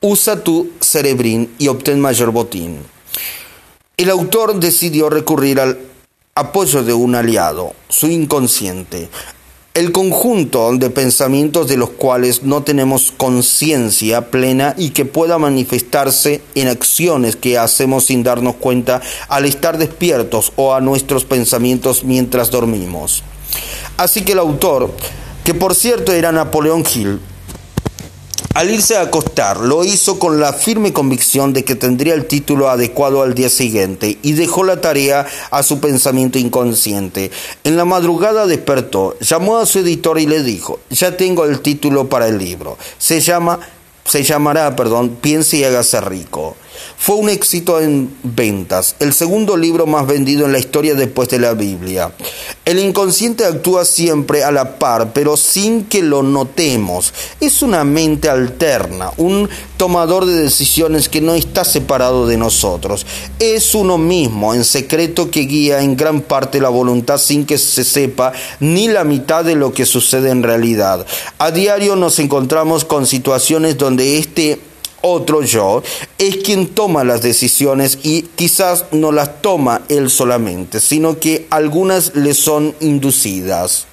[0.00, 2.78] Usa tu cerebrín y obtén mayor botín.
[4.00, 5.78] El autor decidió recurrir al
[6.34, 9.10] apoyo de un aliado, su inconsciente,
[9.74, 16.40] el conjunto de pensamientos de los cuales no tenemos conciencia plena y que pueda manifestarse
[16.54, 22.50] en acciones que hacemos sin darnos cuenta al estar despiertos o a nuestros pensamientos mientras
[22.50, 23.22] dormimos.
[23.98, 24.94] Así que el autor,
[25.44, 27.20] que por cierto era Napoleón Hill,
[28.52, 32.68] al irse a acostar, lo hizo con la firme convicción de que tendría el título
[32.68, 37.30] adecuado al día siguiente y dejó la tarea a su pensamiento inconsciente.
[37.62, 42.08] En la madrugada despertó, llamó a su editor y le dijo, ya tengo el título
[42.08, 42.76] para el libro.
[42.98, 43.60] Se llama,
[44.04, 46.56] se llamará, perdón, Piense y hágase rico.
[46.96, 51.38] Fue un éxito en ventas, el segundo libro más vendido en la historia después de
[51.38, 52.12] la Biblia.
[52.64, 57.12] El inconsciente actúa siempre a la par, pero sin que lo notemos.
[57.40, 63.06] Es una mente alterna, un tomador de decisiones que no está separado de nosotros.
[63.38, 67.82] Es uno mismo, en secreto, que guía en gran parte la voluntad sin que se
[67.82, 71.06] sepa ni la mitad de lo que sucede en realidad.
[71.38, 74.60] A diario nos encontramos con situaciones donde este
[75.02, 75.82] otro yo,
[76.18, 82.14] es quien toma las decisiones y quizás no las toma él solamente, sino que algunas
[82.14, 83.86] le son inducidas.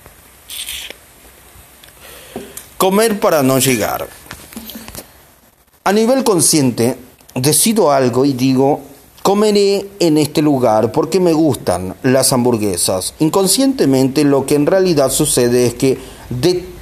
[2.77, 4.07] Comer para no llegar.
[5.83, 6.97] A nivel consciente,
[7.33, 8.81] decido algo y digo,
[9.23, 13.13] comeré en este lugar porque me gustan las hamburguesas.
[13.19, 15.97] Inconscientemente lo que en realidad sucede es que
[16.29, 16.76] de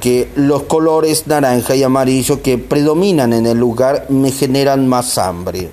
[0.00, 5.70] que los colores naranja y amarillo que predominan en el lugar me generan más hambre.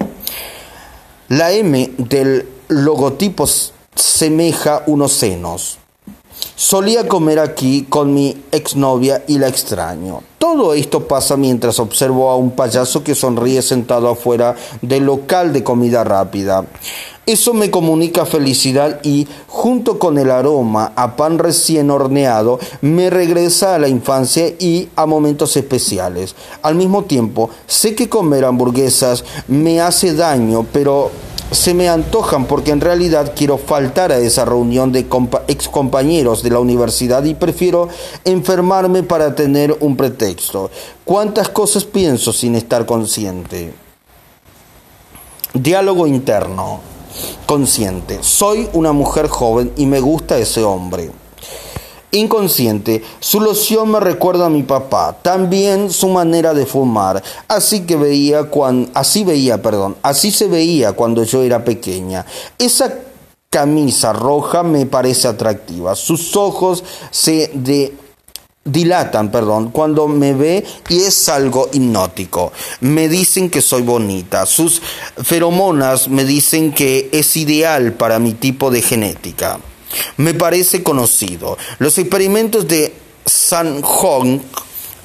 [1.30, 3.46] La M del logotipo
[3.94, 5.78] semeja unos senos.
[6.56, 10.24] Solía comer aquí con mi exnovia y la extraño.
[10.40, 15.64] Todo esto pasa mientras observo a un payaso que sonríe sentado afuera del local de
[15.64, 16.66] comida rápida.
[17.28, 23.76] Eso me comunica felicidad y, junto con el aroma a pan recién horneado, me regresa
[23.76, 26.36] a la infancia y a momentos especiales.
[26.62, 31.12] Al mismo tiempo, sé que comer hamburguesas me hace daño, pero
[31.52, 35.06] se me antojan porque en realidad quiero faltar a esa reunión de
[35.50, 37.90] excompañeros de la universidad y prefiero
[38.24, 40.72] enfermarme para tener un pretexto.
[41.04, 43.74] ¿Cuántas cosas pienso sin estar consciente?
[45.54, 46.96] Diálogo interno
[47.46, 48.20] consciente.
[48.22, 51.12] Soy una mujer joven y me gusta ese hombre.
[52.12, 57.98] Inconsciente, su loción me recuerda a mi papá, también su manera de fumar, así que
[57.98, 62.26] veía cuando, así veía, perdón, así se veía cuando yo era pequeña.
[62.58, 63.00] Esa
[63.50, 67.94] camisa roja me parece atractiva, sus ojos se de
[68.68, 72.52] dilatan, perdón, cuando me ve y es algo hipnótico.
[72.82, 74.46] Me dicen que soy bonita.
[74.46, 74.82] Sus
[75.24, 79.60] feromonas me dicen que es ideal para mi tipo de genética.
[80.18, 81.58] Me parece conocido.
[81.80, 82.94] Los experimentos de
[83.26, 84.40] San Hong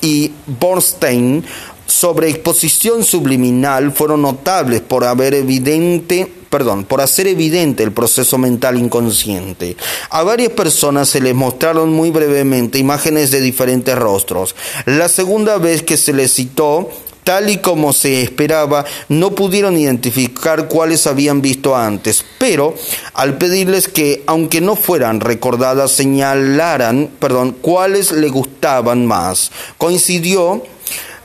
[0.01, 1.45] y Bornstein
[1.93, 8.79] sobre exposición subliminal fueron notables por haber evidente perdón, por hacer evidente el proceso mental
[8.79, 9.75] inconsciente.
[10.11, 14.55] A varias personas se les mostraron muy brevemente imágenes de diferentes rostros.
[14.85, 16.91] La segunda vez que se les citó
[17.25, 22.75] Tal y como se esperaba, no pudieron identificar cuáles habían visto antes, pero
[23.15, 30.65] al pedirles que, aunque no fueran recordadas, señalaran, perdón, cuáles le gustaban más, coincidió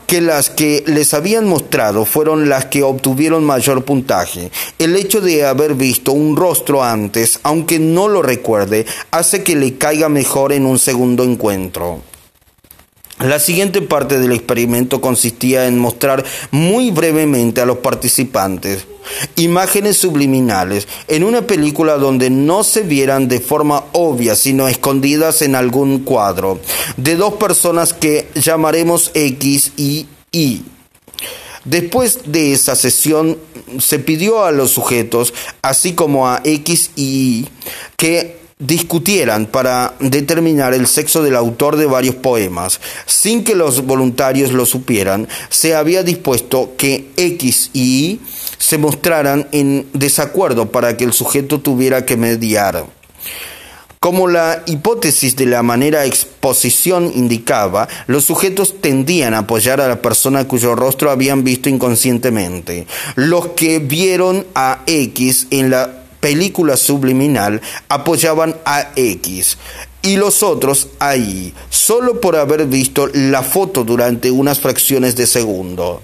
[0.08, 4.50] que las que les habían mostrado fueron las que obtuvieron mayor puntaje.
[4.78, 9.76] El hecho de haber visto un rostro antes, aunque no lo recuerde, hace que le
[9.76, 12.07] caiga mejor en un segundo encuentro.
[13.20, 18.86] La siguiente parte del experimento consistía en mostrar muy brevemente a los participantes
[19.36, 25.54] imágenes subliminales en una película donde no se vieran de forma obvia, sino escondidas en
[25.54, 26.60] algún cuadro,
[26.96, 30.62] de dos personas que llamaremos X y Y.
[31.64, 33.38] Después de esa sesión
[33.78, 37.48] se pidió a los sujetos, así como a X y Y,
[37.96, 42.80] que discutieran para determinar el sexo del autor de varios poemas.
[43.06, 48.20] Sin que los voluntarios lo supieran, se había dispuesto que X y Y
[48.58, 52.86] se mostraran en desacuerdo para que el sujeto tuviera que mediar.
[54.00, 60.00] Como la hipótesis de la manera exposición indicaba, los sujetos tendían a apoyar a la
[60.00, 62.86] persona cuyo rostro habían visto inconscientemente.
[63.16, 69.58] Los que vieron a X en la película subliminal apoyaban a X
[70.02, 75.26] y los otros a Y, solo por haber visto la foto durante unas fracciones de
[75.26, 76.00] segundo.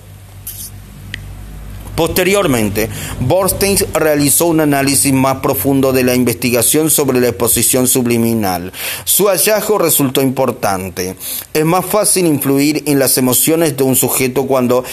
[1.94, 2.88] Posteriormente,
[3.20, 8.72] Borstein realizó un análisis más profundo de la investigación sobre la exposición subliminal.
[9.04, 11.14] Su hallazgo resultó importante.
[11.52, 14.84] Es más fácil influir en las emociones de un sujeto cuando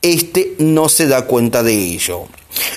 [0.00, 2.28] éste no se da cuenta de ello.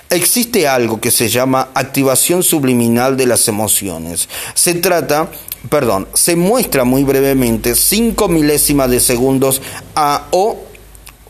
[0.09, 4.29] Existe algo que se llama activación subliminal de las emociones.
[4.53, 5.29] Se trata,
[5.69, 9.61] perdón, se muestra muy brevemente 5 milésimas de segundos
[9.95, 10.70] a o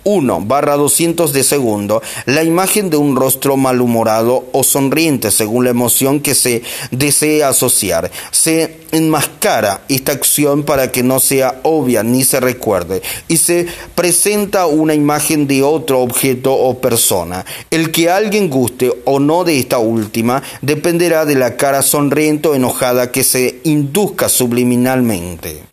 [0.04, 5.72] 1 barra 200 de segundo, la imagen de un rostro malhumorado o sonriente según la
[5.72, 8.12] emoción que se desee asociar.
[8.32, 14.66] Se enmascara esta acción para que no sea obvia ni se recuerde y se presenta
[14.66, 17.45] una imagen de otro objeto o persona.
[17.70, 22.56] El que alguien guste o no de esta última dependerá de la cara sonriente o
[22.56, 25.71] enojada que se induzca subliminalmente.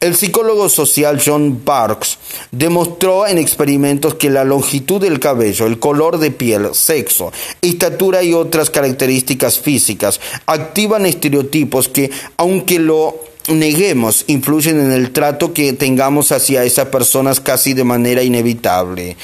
[0.00, 2.18] El psicólogo social John Parks
[2.52, 7.32] demostró en experimentos que la longitud del cabello, el color de piel, sexo,
[7.62, 13.16] estatura y otras características físicas activan estereotipos que, aunque lo
[13.48, 19.16] neguemos, influyen en el trato que tengamos hacia esas personas casi de manera inevitable.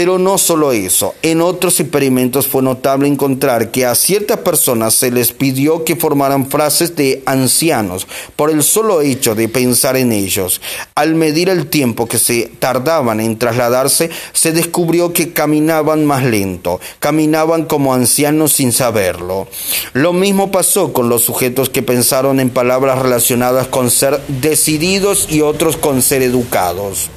[0.00, 5.10] Pero no solo eso, en otros experimentos fue notable encontrar que a ciertas personas se
[5.10, 10.62] les pidió que formaran frases de ancianos por el solo hecho de pensar en ellos.
[10.94, 16.80] Al medir el tiempo que se tardaban en trasladarse, se descubrió que caminaban más lento,
[16.98, 19.48] caminaban como ancianos sin saberlo.
[19.92, 25.42] Lo mismo pasó con los sujetos que pensaron en palabras relacionadas con ser decididos y
[25.42, 27.10] otros con ser educados.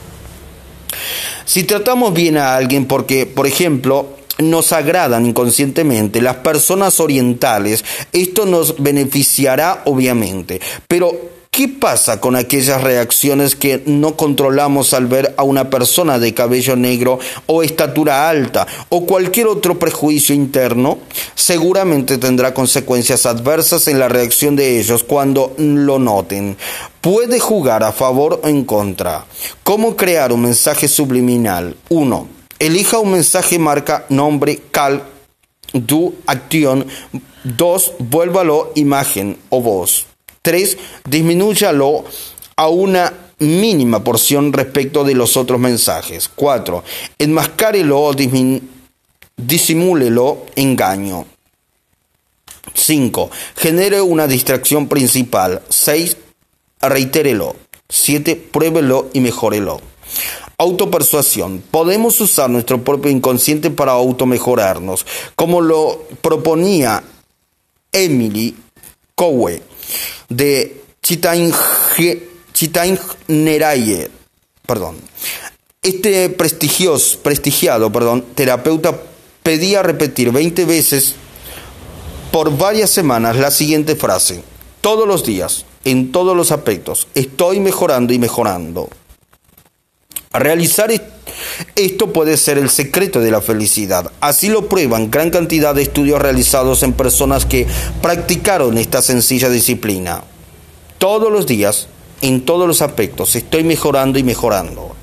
[1.46, 8.46] Si tratamos bien a alguien porque, por ejemplo, nos agradan inconscientemente las personas orientales, esto
[8.46, 15.44] nos beneficiará obviamente, pero ¿Qué pasa con aquellas reacciones que no controlamos al ver a
[15.44, 20.98] una persona de cabello negro o estatura alta o cualquier otro prejuicio interno?
[21.36, 26.58] Seguramente tendrá consecuencias adversas en la reacción de ellos cuando lo noten.
[27.02, 29.26] Puede jugar a favor o en contra.
[29.62, 31.78] ¿Cómo crear un mensaje subliminal?
[31.90, 32.28] 1.
[32.58, 35.04] Elija un mensaje marca nombre cal
[35.72, 36.88] du acción.
[37.44, 37.94] 2.
[38.00, 40.08] Vuélvalo imagen o voz.
[40.44, 40.78] 3.
[41.10, 42.04] Disminúyalo
[42.58, 46.30] a una mínima porción respecto de los otros mensajes.
[46.36, 46.84] 4.
[47.18, 48.14] Enmascárelo o
[49.38, 51.26] disimúlelo engaño.
[52.74, 53.32] 5.
[53.56, 55.62] Genere una distracción principal.
[55.70, 56.18] 6.
[56.82, 57.56] Reitérelo.
[57.88, 58.36] 7.
[58.36, 59.80] Pruébelo y mejórelo.
[60.58, 61.64] Autopersuasión.
[61.72, 67.02] Podemos usar nuestro propio inconsciente para automejorarnos, como lo proponía
[67.92, 68.56] Emily
[69.16, 69.73] Cowe
[70.30, 70.82] de
[73.28, 74.10] Neraye,
[74.66, 74.98] perdón.
[75.82, 79.02] Este prestigioso, prestigiado perdón, terapeuta
[79.42, 81.16] pedía repetir 20 veces
[82.32, 84.44] por varias semanas la siguiente frase.
[84.82, 88.90] Todos los días, en todos los aspectos, estoy mejorando y mejorando.
[90.34, 90.92] Realizar
[91.76, 94.12] esto puede ser el secreto de la felicidad.
[94.20, 97.68] Así lo prueban gran cantidad de estudios realizados en personas que
[98.02, 100.24] practicaron esta sencilla disciplina.
[100.98, 101.88] Todos los días,
[102.22, 104.96] en todos los aspectos, estoy mejorando y mejorando.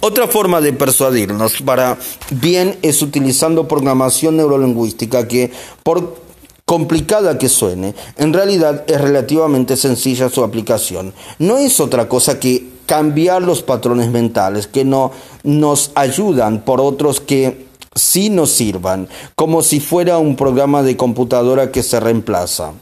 [0.00, 1.98] Otra forma de persuadirnos para
[2.30, 5.50] bien es utilizando programación neurolingüística que,
[5.82, 6.27] por
[6.68, 11.14] complicada que suene, en realidad es relativamente sencilla su aplicación.
[11.38, 15.10] No es otra cosa que cambiar los patrones mentales que no
[15.44, 21.72] nos ayudan por otros que sí nos sirvan, como si fuera un programa de computadora
[21.72, 22.72] que se reemplaza.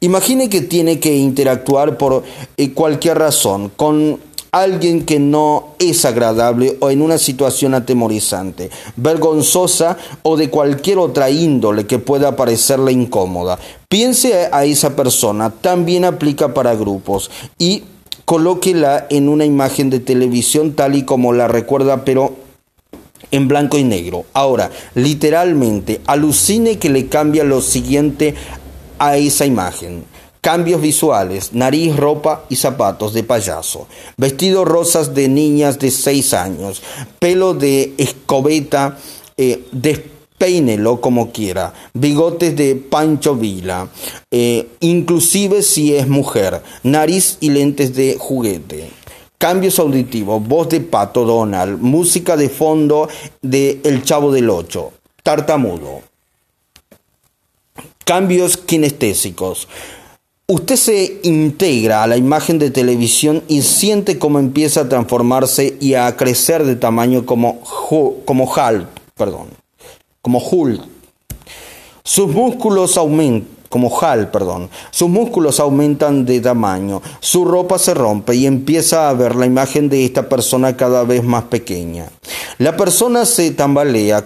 [0.00, 2.24] Imagine que tiene que interactuar por
[2.56, 4.18] eh, cualquier razón con
[4.52, 11.30] alguien que no es agradable o en una situación atemorizante, vergonzosa o de cualquier otra
[11.30, 13.58] índole que pueda parecerle incómoda.
[13.88, 17.84] Piense a esa persona, también aplica para grupos y
[18.24, 22.34] colóquela en una imagen de televisión tal y como la recuerda, pero
[23.30, 24.24] en blanco y negro.
[24.32, 28.34] Ahora, literalmente, alucine que le cambia lo siguiente
[28.98, 30.04] a esa imagen.
[30.46, 36.82] Cambios visuales, nariz, ropa y zapatos de payaso, vestidos rosas de niñas de 6 años,
[37.18, 38.96] pelo de escobeta,
[39.36, 43.88] eh, despeínelo como quiera, bigotes de Pancho Vila,
[44.30, 48.88] eh, inclusive si es mujer, nariz y lentes de juguete.
[49.38, 53.08] Cambios auditivos, voz de Pato Donald, música de fondo
[53.42, 54.92] de El Chavo del Ocho,
[55.24, 56.02] tartamudo.
[58.04, 59.66] Cambios kinestésicos,
[60.48, 65.94] Usted se integra a la imagen de televisión y siente cómo empieza a transformarse y
[65.94, 67.58] a crecer de tamaño como,
[68.24, 68.86] como Hulk,
[69.16, 69.48] perdón,
[70.22, 70.82] como Hulk.
[72.04, 74.70] Sus músculos aumentan, como Hal, perdón.
[74.92, 79.88] Sus músculos aumentan de tamaño, su ropa se rompe y empieza a ver la imagen
[79.88, 82.08] de esta persona cada vez más pequeña.
[82.58, 84.24] La persona se tambalea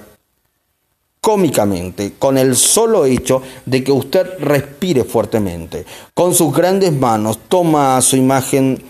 [1.21, 5.85] cómicamente con el solo hecho de que usted respire fuertemente.
[6.15, 8.83] Con sus grandes manos toma su imagen,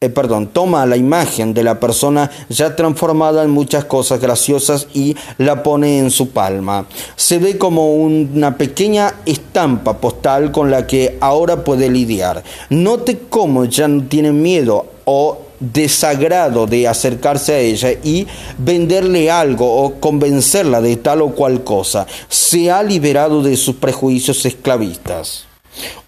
[0.00, 5.16] eh, perdón, toma la imagen de la persona ya transformada en muchas cosas graciosas y
[5.38, 6.86] la pone en su palma.
[7.16, 12.44] Se ve como una pequeña estampa postal con la que ahora puede lidiar.
[12.68, 18.26] Note cómo ya no tiene miedo o desagrado de acercarse a ella y
[18.58, 22.06] venderle algo o convencerla de tal o cual cosa.
[22.28, 25.46] Se ha liberado de sus prejuicios esclavistas.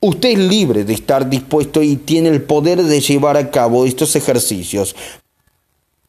[0.00, 4.16] Usted es libre de estar dispuesto y tiene el poder de llevar a cabo estos
[4.16, 4.96] ejercicios.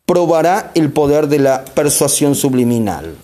[0.05, 3.15] Probará el poder de la persuasión subliminal.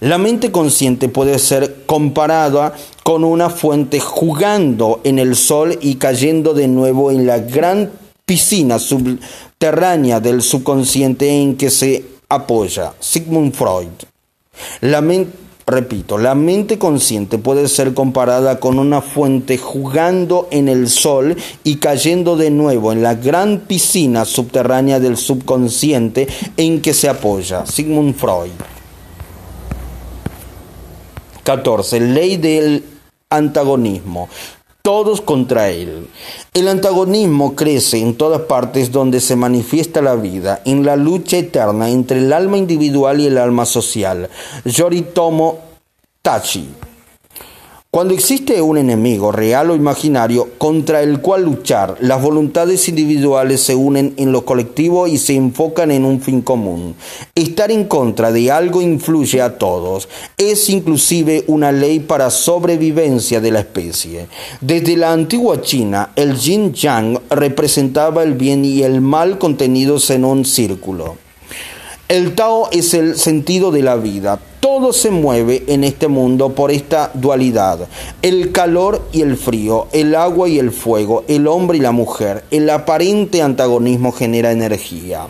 [0.00, 6.52] La mente consciente puede ser comparada con una fuente jugando en el sol y cayendo
[6.52, 7.90] de nuevo en la gran
[8.26, 12.92] piscina subterránea del subconsciente en que se apoya.
[13.00, 13.88] Sigmund Freud.
[14.82, 15.02] La
[15.66, 21.76] repito, la mente consciente puede ser comparada con una fuente jugando en el sol y
[21.76, 27.64] cayendo de nuevo en la gran piscina subterránea del subconsciente en que se apoya.
[27.64, 28.75] Sigmund Freud.
[31.46, 32.00] 14.
[32.00, 32.82] Ley del
[33.30, 34.28] antagonismo.
[34.82, 36.08] Todos contra él.
[36.52, 41.88] El antagonismo crece en todas partes donde se manifiesta la vida, en la lucha eterna
[41.88, 44.28] entre el alma individual y el alma social.
[44.64, 45.60] Yoritomo
[46.20, 46.68] Tachi.
[47.96, 53.74] Cuando existe un enemigo real o imaginario contra el cual luchar, las voluntades individuales se
[53.74, 56.94] unen en lo colectivo y se enfocan en un fin común.
[57.34, 60.10] Estar en contra de algo influye a todos.
[60.36, 64.26] Es inclusive una ley para sobrevivencia de la especie.
[64.60, 70.26] Desde la antigua China, el yin yang representaba el bien y el mal contenidos en
[70.26, 71.16] un círculo.
[72.08, 74.38] El Tao es el sentido de la vida.
[74.76, 77.88] Todo se mueve en este mundo por esta dualidad.
[78.20, 82.44] El calor y el frío, el agua y el fuego, el hombre y la mujer.
[82.50, 85.28] El aparente antagonismo genera energía.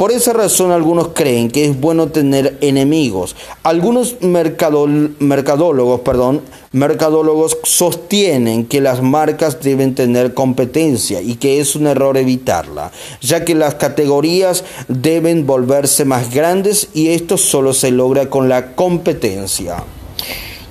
[0.00, 3.36] Por esa razón algunos creen que es bueno tener enemigos.
[3.62, 6.40] Algunos mercadólogos, perdón,
[6.72, 13.44] mercadólogos sostienen que las marcas deben tener competencia y que es un error evitarla, ya
[13.44, 19.84] que las categorías deben volverse más grandes y esto solo se logra con la competencia.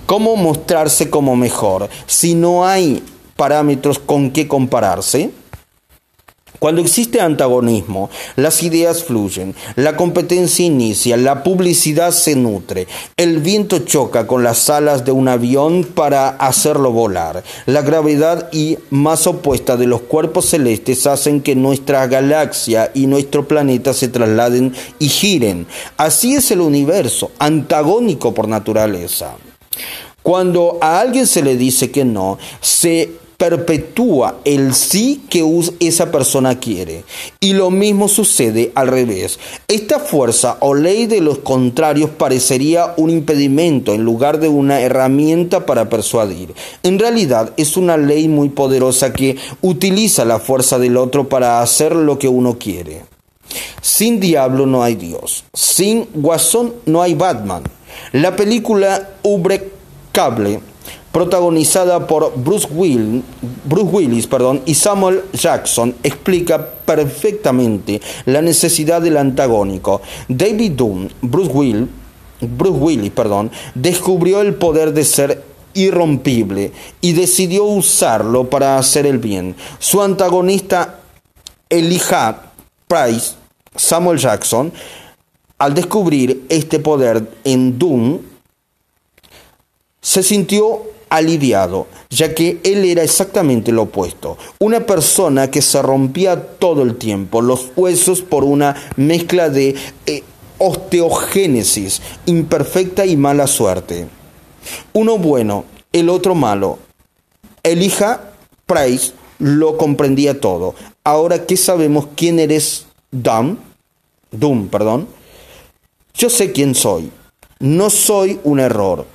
[0.07, 3.03] ¿Cómo mostrarse como mejor si no hay
[3.35, 5.29] parámetros con qué compararse?
[6.59, 12.85] Cuando existe antagonismo, las ideas fluyen, la competencia inicia, la publicidad se nutre,
[13.15, 17.43] el viento choca con las alas de un avión para hacerlo volar.
[17.65, 23.47] La gravedad y más opuesta de los cuerpos celestes hacen que nuestra galaxia y nuestro
[23.47, 25.65] planeta se trasladen y giren.
[25.95, 29.35] Así es el universo, antagónico por naturaleza.
[30.21, 35.43] Cuando a alguien se le dice que no, se perpetúa el sí que
[35.79, 37.05] esa persona quiere.
[37.39, 39.39] Y lo mismo sucede al revés.
[39.69, 45.65] Esta fuerza o ley de los contrarios parecería un impedimento en lugar de una herramienta
[45.65, 46.53] para persuadir.
[46.83, 51.95] En realidad es una ley muy poderosa que utiliza la fuerza del otro para hacer
[51.95, 53.03] lo que uno quiere.
[53.81, 55.45] Sin diablo no hay Dios.
[55.53, 57.63] Sin guasón no hay Batman.
[58.11, 59.71] La película Ubre
[60.11, 60.59] Cable
[61.11, 70.01] protagonizada por Bruce, Willis perdón, y Samuel Jackson, explica perfectamente la necesidad del antagónico.
[70.27, 71.89] David Doom, Bruce, Will,
[72.41, 75.43] Bruce Willis perdón, descubrió el poder de ser
[75.73, 79.55] irrompible y decidió usarlo para hacer el bien.
[79.79, 80.99] Su antagonista
[81.69, 82.51] Elijah
[82.87, 83.33] Price,
[83.75, 84.71] Samuel Jackson,
[85.57, 88.19] al descubrir este poder en Doom,
[90.01, 96.41] se sintió aliviado, ya que él era exactamente lo opuesto, una persona que se rompía
[96.57, 100.23] todo el tiempo los huesos por una mezcla de eh,
[100.57, 104.07] osteogénesis imperfecta y mala suerte.
[104.93, 106.79] Uno bueno, el otro malo.
[107.63, 108.21] Elija
[108.65, 110.75] Price lo comprendía todo.
[111.03, 113.57] Ahora que sabemos quién eres, Doom,
[114.31, 115.07] Doom, perdón.
[116.13, 117.11] Yo sé quién soy.
[117.59, 119.05] No soy un error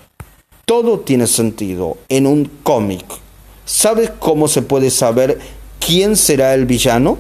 [0.65, 3.05] todo tiene sentido en un cómic.
[3.67, 5.39] ¿Sabes cómo se puede saber
[5.85, 7.19] quién será el villano?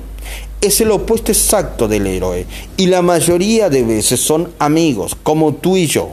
[0.60, 5.76] Es el opuesto exacto del héroe y la mayoría de veces son amigos, como tú
[5.76, 6.10] y yo.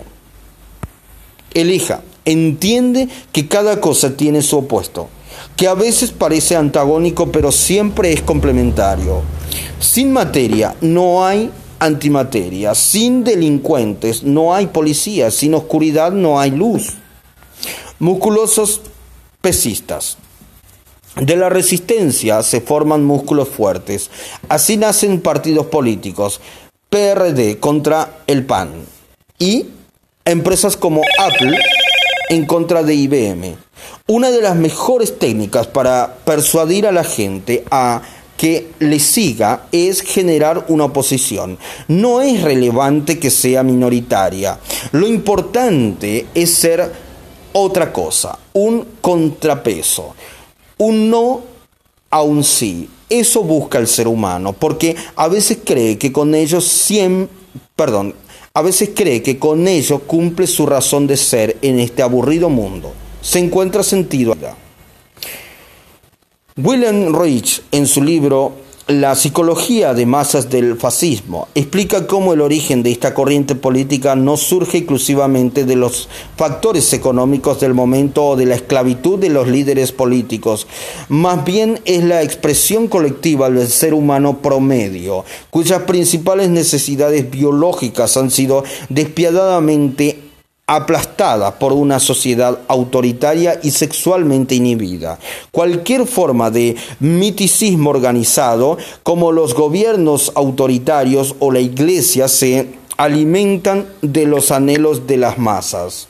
[1.54, 5.08] Elija, entiende que cada cosa tiene su opuesto,
[5.56, 9.22] que a veces parece antagónico pero siempre es complementario.
[9.80, 16.98] Sin materia no hay antimateria, sin delincuentes no hay policía, sin oscuridad no hay luz.
[18.02, 18.82] Musculosos
[19.42, 20.18] pesistas.
[21.18, 24.10] De la resistencia se forman músculos fuertes.
[24.50, 26.42] Así nacen partidos políticos.
[26.90, 28.72] PRD contra el PAN.
[29.38, 29.68] Y
[30.26, 31.60] empresas como Apple
[32.30, 33.56] en contra de IBM.
[34.08, 38.02] Una de las mejores técnicas para persuadir a la gente a
[38.36, 41.60] que le siga es generar una oposición.
[41.88, 44.58] No es relevante que sea minoritaria.
[44.92, 47.11] Lo importante es ser
[47.54, 50.16] otra cosa, un contrapeso,
[50.78, 51.42] un no
[52.10, 52.90] a un sí.
[53.10, 57.36] Eso busca el ser humano, porque a veces cree que con ello siempre,
[57.76, 58.16] perdón,
[58.54, 62.94] a veces cree que con ello cumple su razón de ser en este aburrido mundo.
[63.22, 64.36] Se encuentra sentido.
[66.58, 68.54] William Reich en su libro
[68.92, 74.36] la psicología de masas del fascismo explica cómo el origen de esta corriente política no
[74.36, 79.92] surge exclusivamente de los factores económicos del momento o de la esclavitud de los líderes
[79.92, 80.68] políticos,
[81.08, 88.32] más bien es la expresión colectiva del ser humano promedio, cuyas principales necesidades biológicas han
[88.32, 90.31] sido despiadadamente
[90.68, 95.20] aplastada por una sociedad autoritaria y sexualmente inhibida.
[95.52, 104.26] Cualquier forma de miticismo organizado, como los gobiernos autoritarios o la iglesia, se alimentan de
[104.26, 106.08] los anhelos de las masas.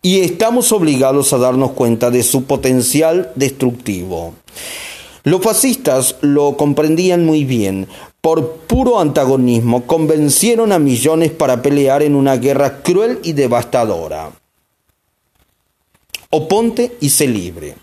[0.00, 4.34] Y estamos obligados a darnos cuenta de su potencial destructivo.
[5.24, 7.88] Los fascistas lo comprendían muy bien,
[8.28, 14.30] por puro antagonismo, convencieron a millones para pelear en una guerra cruel y devastadora.
[16.28, 17.74] Oponte y sé libre.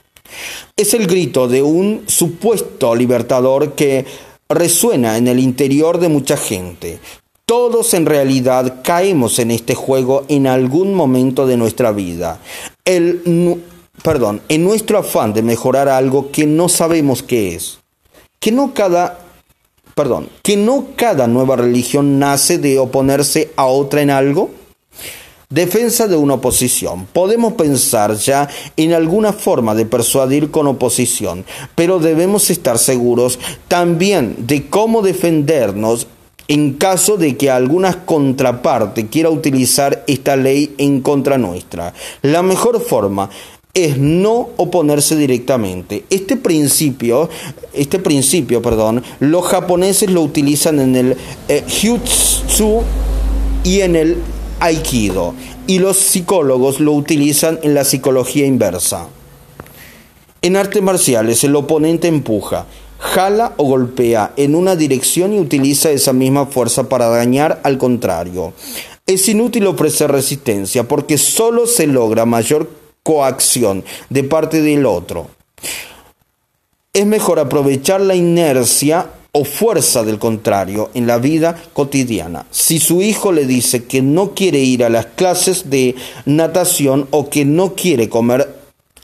[0.78, 4.06] Es el grito de un supuesto libertador que
[4.48, 7.00] resuena en el interior de mucha gente.
[7.48, 12.40] Todos en realidad caemos en este juego en algún momento de nuestra vida.
[12.86, 13.64] El,
[14.04, 17.80] perdón, en nuestro afán de mejorar algo que no sabemos qué es.
[18.40, 19.25] Que no cada
[19.96, 24.52] perdón, que no cada nueva religión nace de oponerse a otra en algo?
[25.50, 27.06] Defensa de una oposición.
[27.06, 34.36] Podemos pensar ya en alguna forma de persuadir con oposición, pero debemos estar seguros también
[34.48, 36.08] de cómo defendernos
[36.48, 41.94] en caso de que alguna contraparte quiera utilizar esta ley en contra nuestra.
[42.22, 43.30] La mejor forma
[43.76, 46.06] es no oponerse directamente.
[46.10, 47.30] Este principio,
[47.74, 51.18] este principio, perdón, los japoneses lo utilizan en el
[51.50, 51.64] eh,
[53.64, 54.18] y en el
[54.62, 55.36] Aikido,
[55.68, 59.08] y los psicólogos lo utilizan en la psicología inversa.
[60.42, 62.66] En artes marciales, el oponente empuja,
[63.00, 68.54] jala o golpea en una dirección y utiliza esa misma fuerza para dañar al contrario.
[69.06, 72.70] Es inútil ofrecer resistencia porque solo se logra mayor
[73.06, 75.28] coacción de parte del otro.
[76.92, 82.48] Es mejor aprovechar la inercia o fuerza del contrario en la vida cotidiana.
[82.50, 85.94] Si su hijo le dice que no quiere ir a las clases de
[86.26, 88.56] natación o que no quiere comer,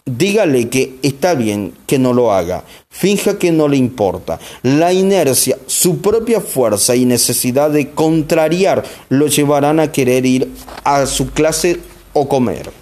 [0.05, 2.63] dígale que está bien que no lo haga.
[2.89, 4.39] Finja que no le importa.
[4.63, 10.51] La inercia, su propia fuerza y necesidad de contrariar lo llevarán a querer ir
[10.83, 11.79] a su clase
[12.13, 12.80] o comer.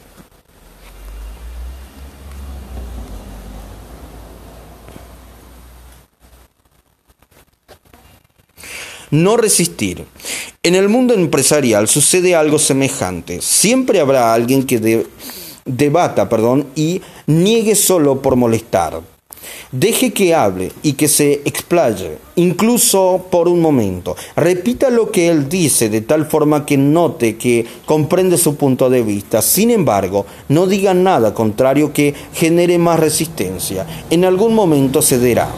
[9.12, 10.06] No resistir.
[10.62, 13.42] En el mundo empresarial sucede algo semejante.
[13.42, 15.06] Siempre habrá alguien que
[15.66, 19.02] debata perdón, y niegue solo por molestar.
[19.72, 24.16] Deje que hable y que se explaye, incluso por un momento.
[24.36, 29.04] Repita lo que él dice de tal forma que note que comprende su punto de
[29.04, 29.42] vista.
[29.42, 33.86] Sin embargo, no diga nada contrario que genere más resistencia.
[34.10, 35.50] En algún momento cederá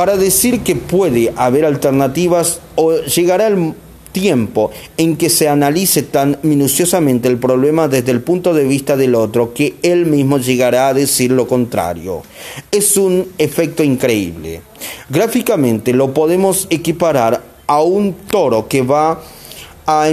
[0.00, 3.74] para decir que puede haber alternativas o llegará el
[4.12, 9.14] tiempo en que se analice tan minuciosamente el problema desde el punto de vista del
[9.14, 12.22] otro que él mismo llegará a decir lo contrario.
[12.72, 14.62] Es un efecto increíble.
[15.10, 19.20] Gráficamente lo podemos equiparar a un toro que va
[19.84, 20.08] a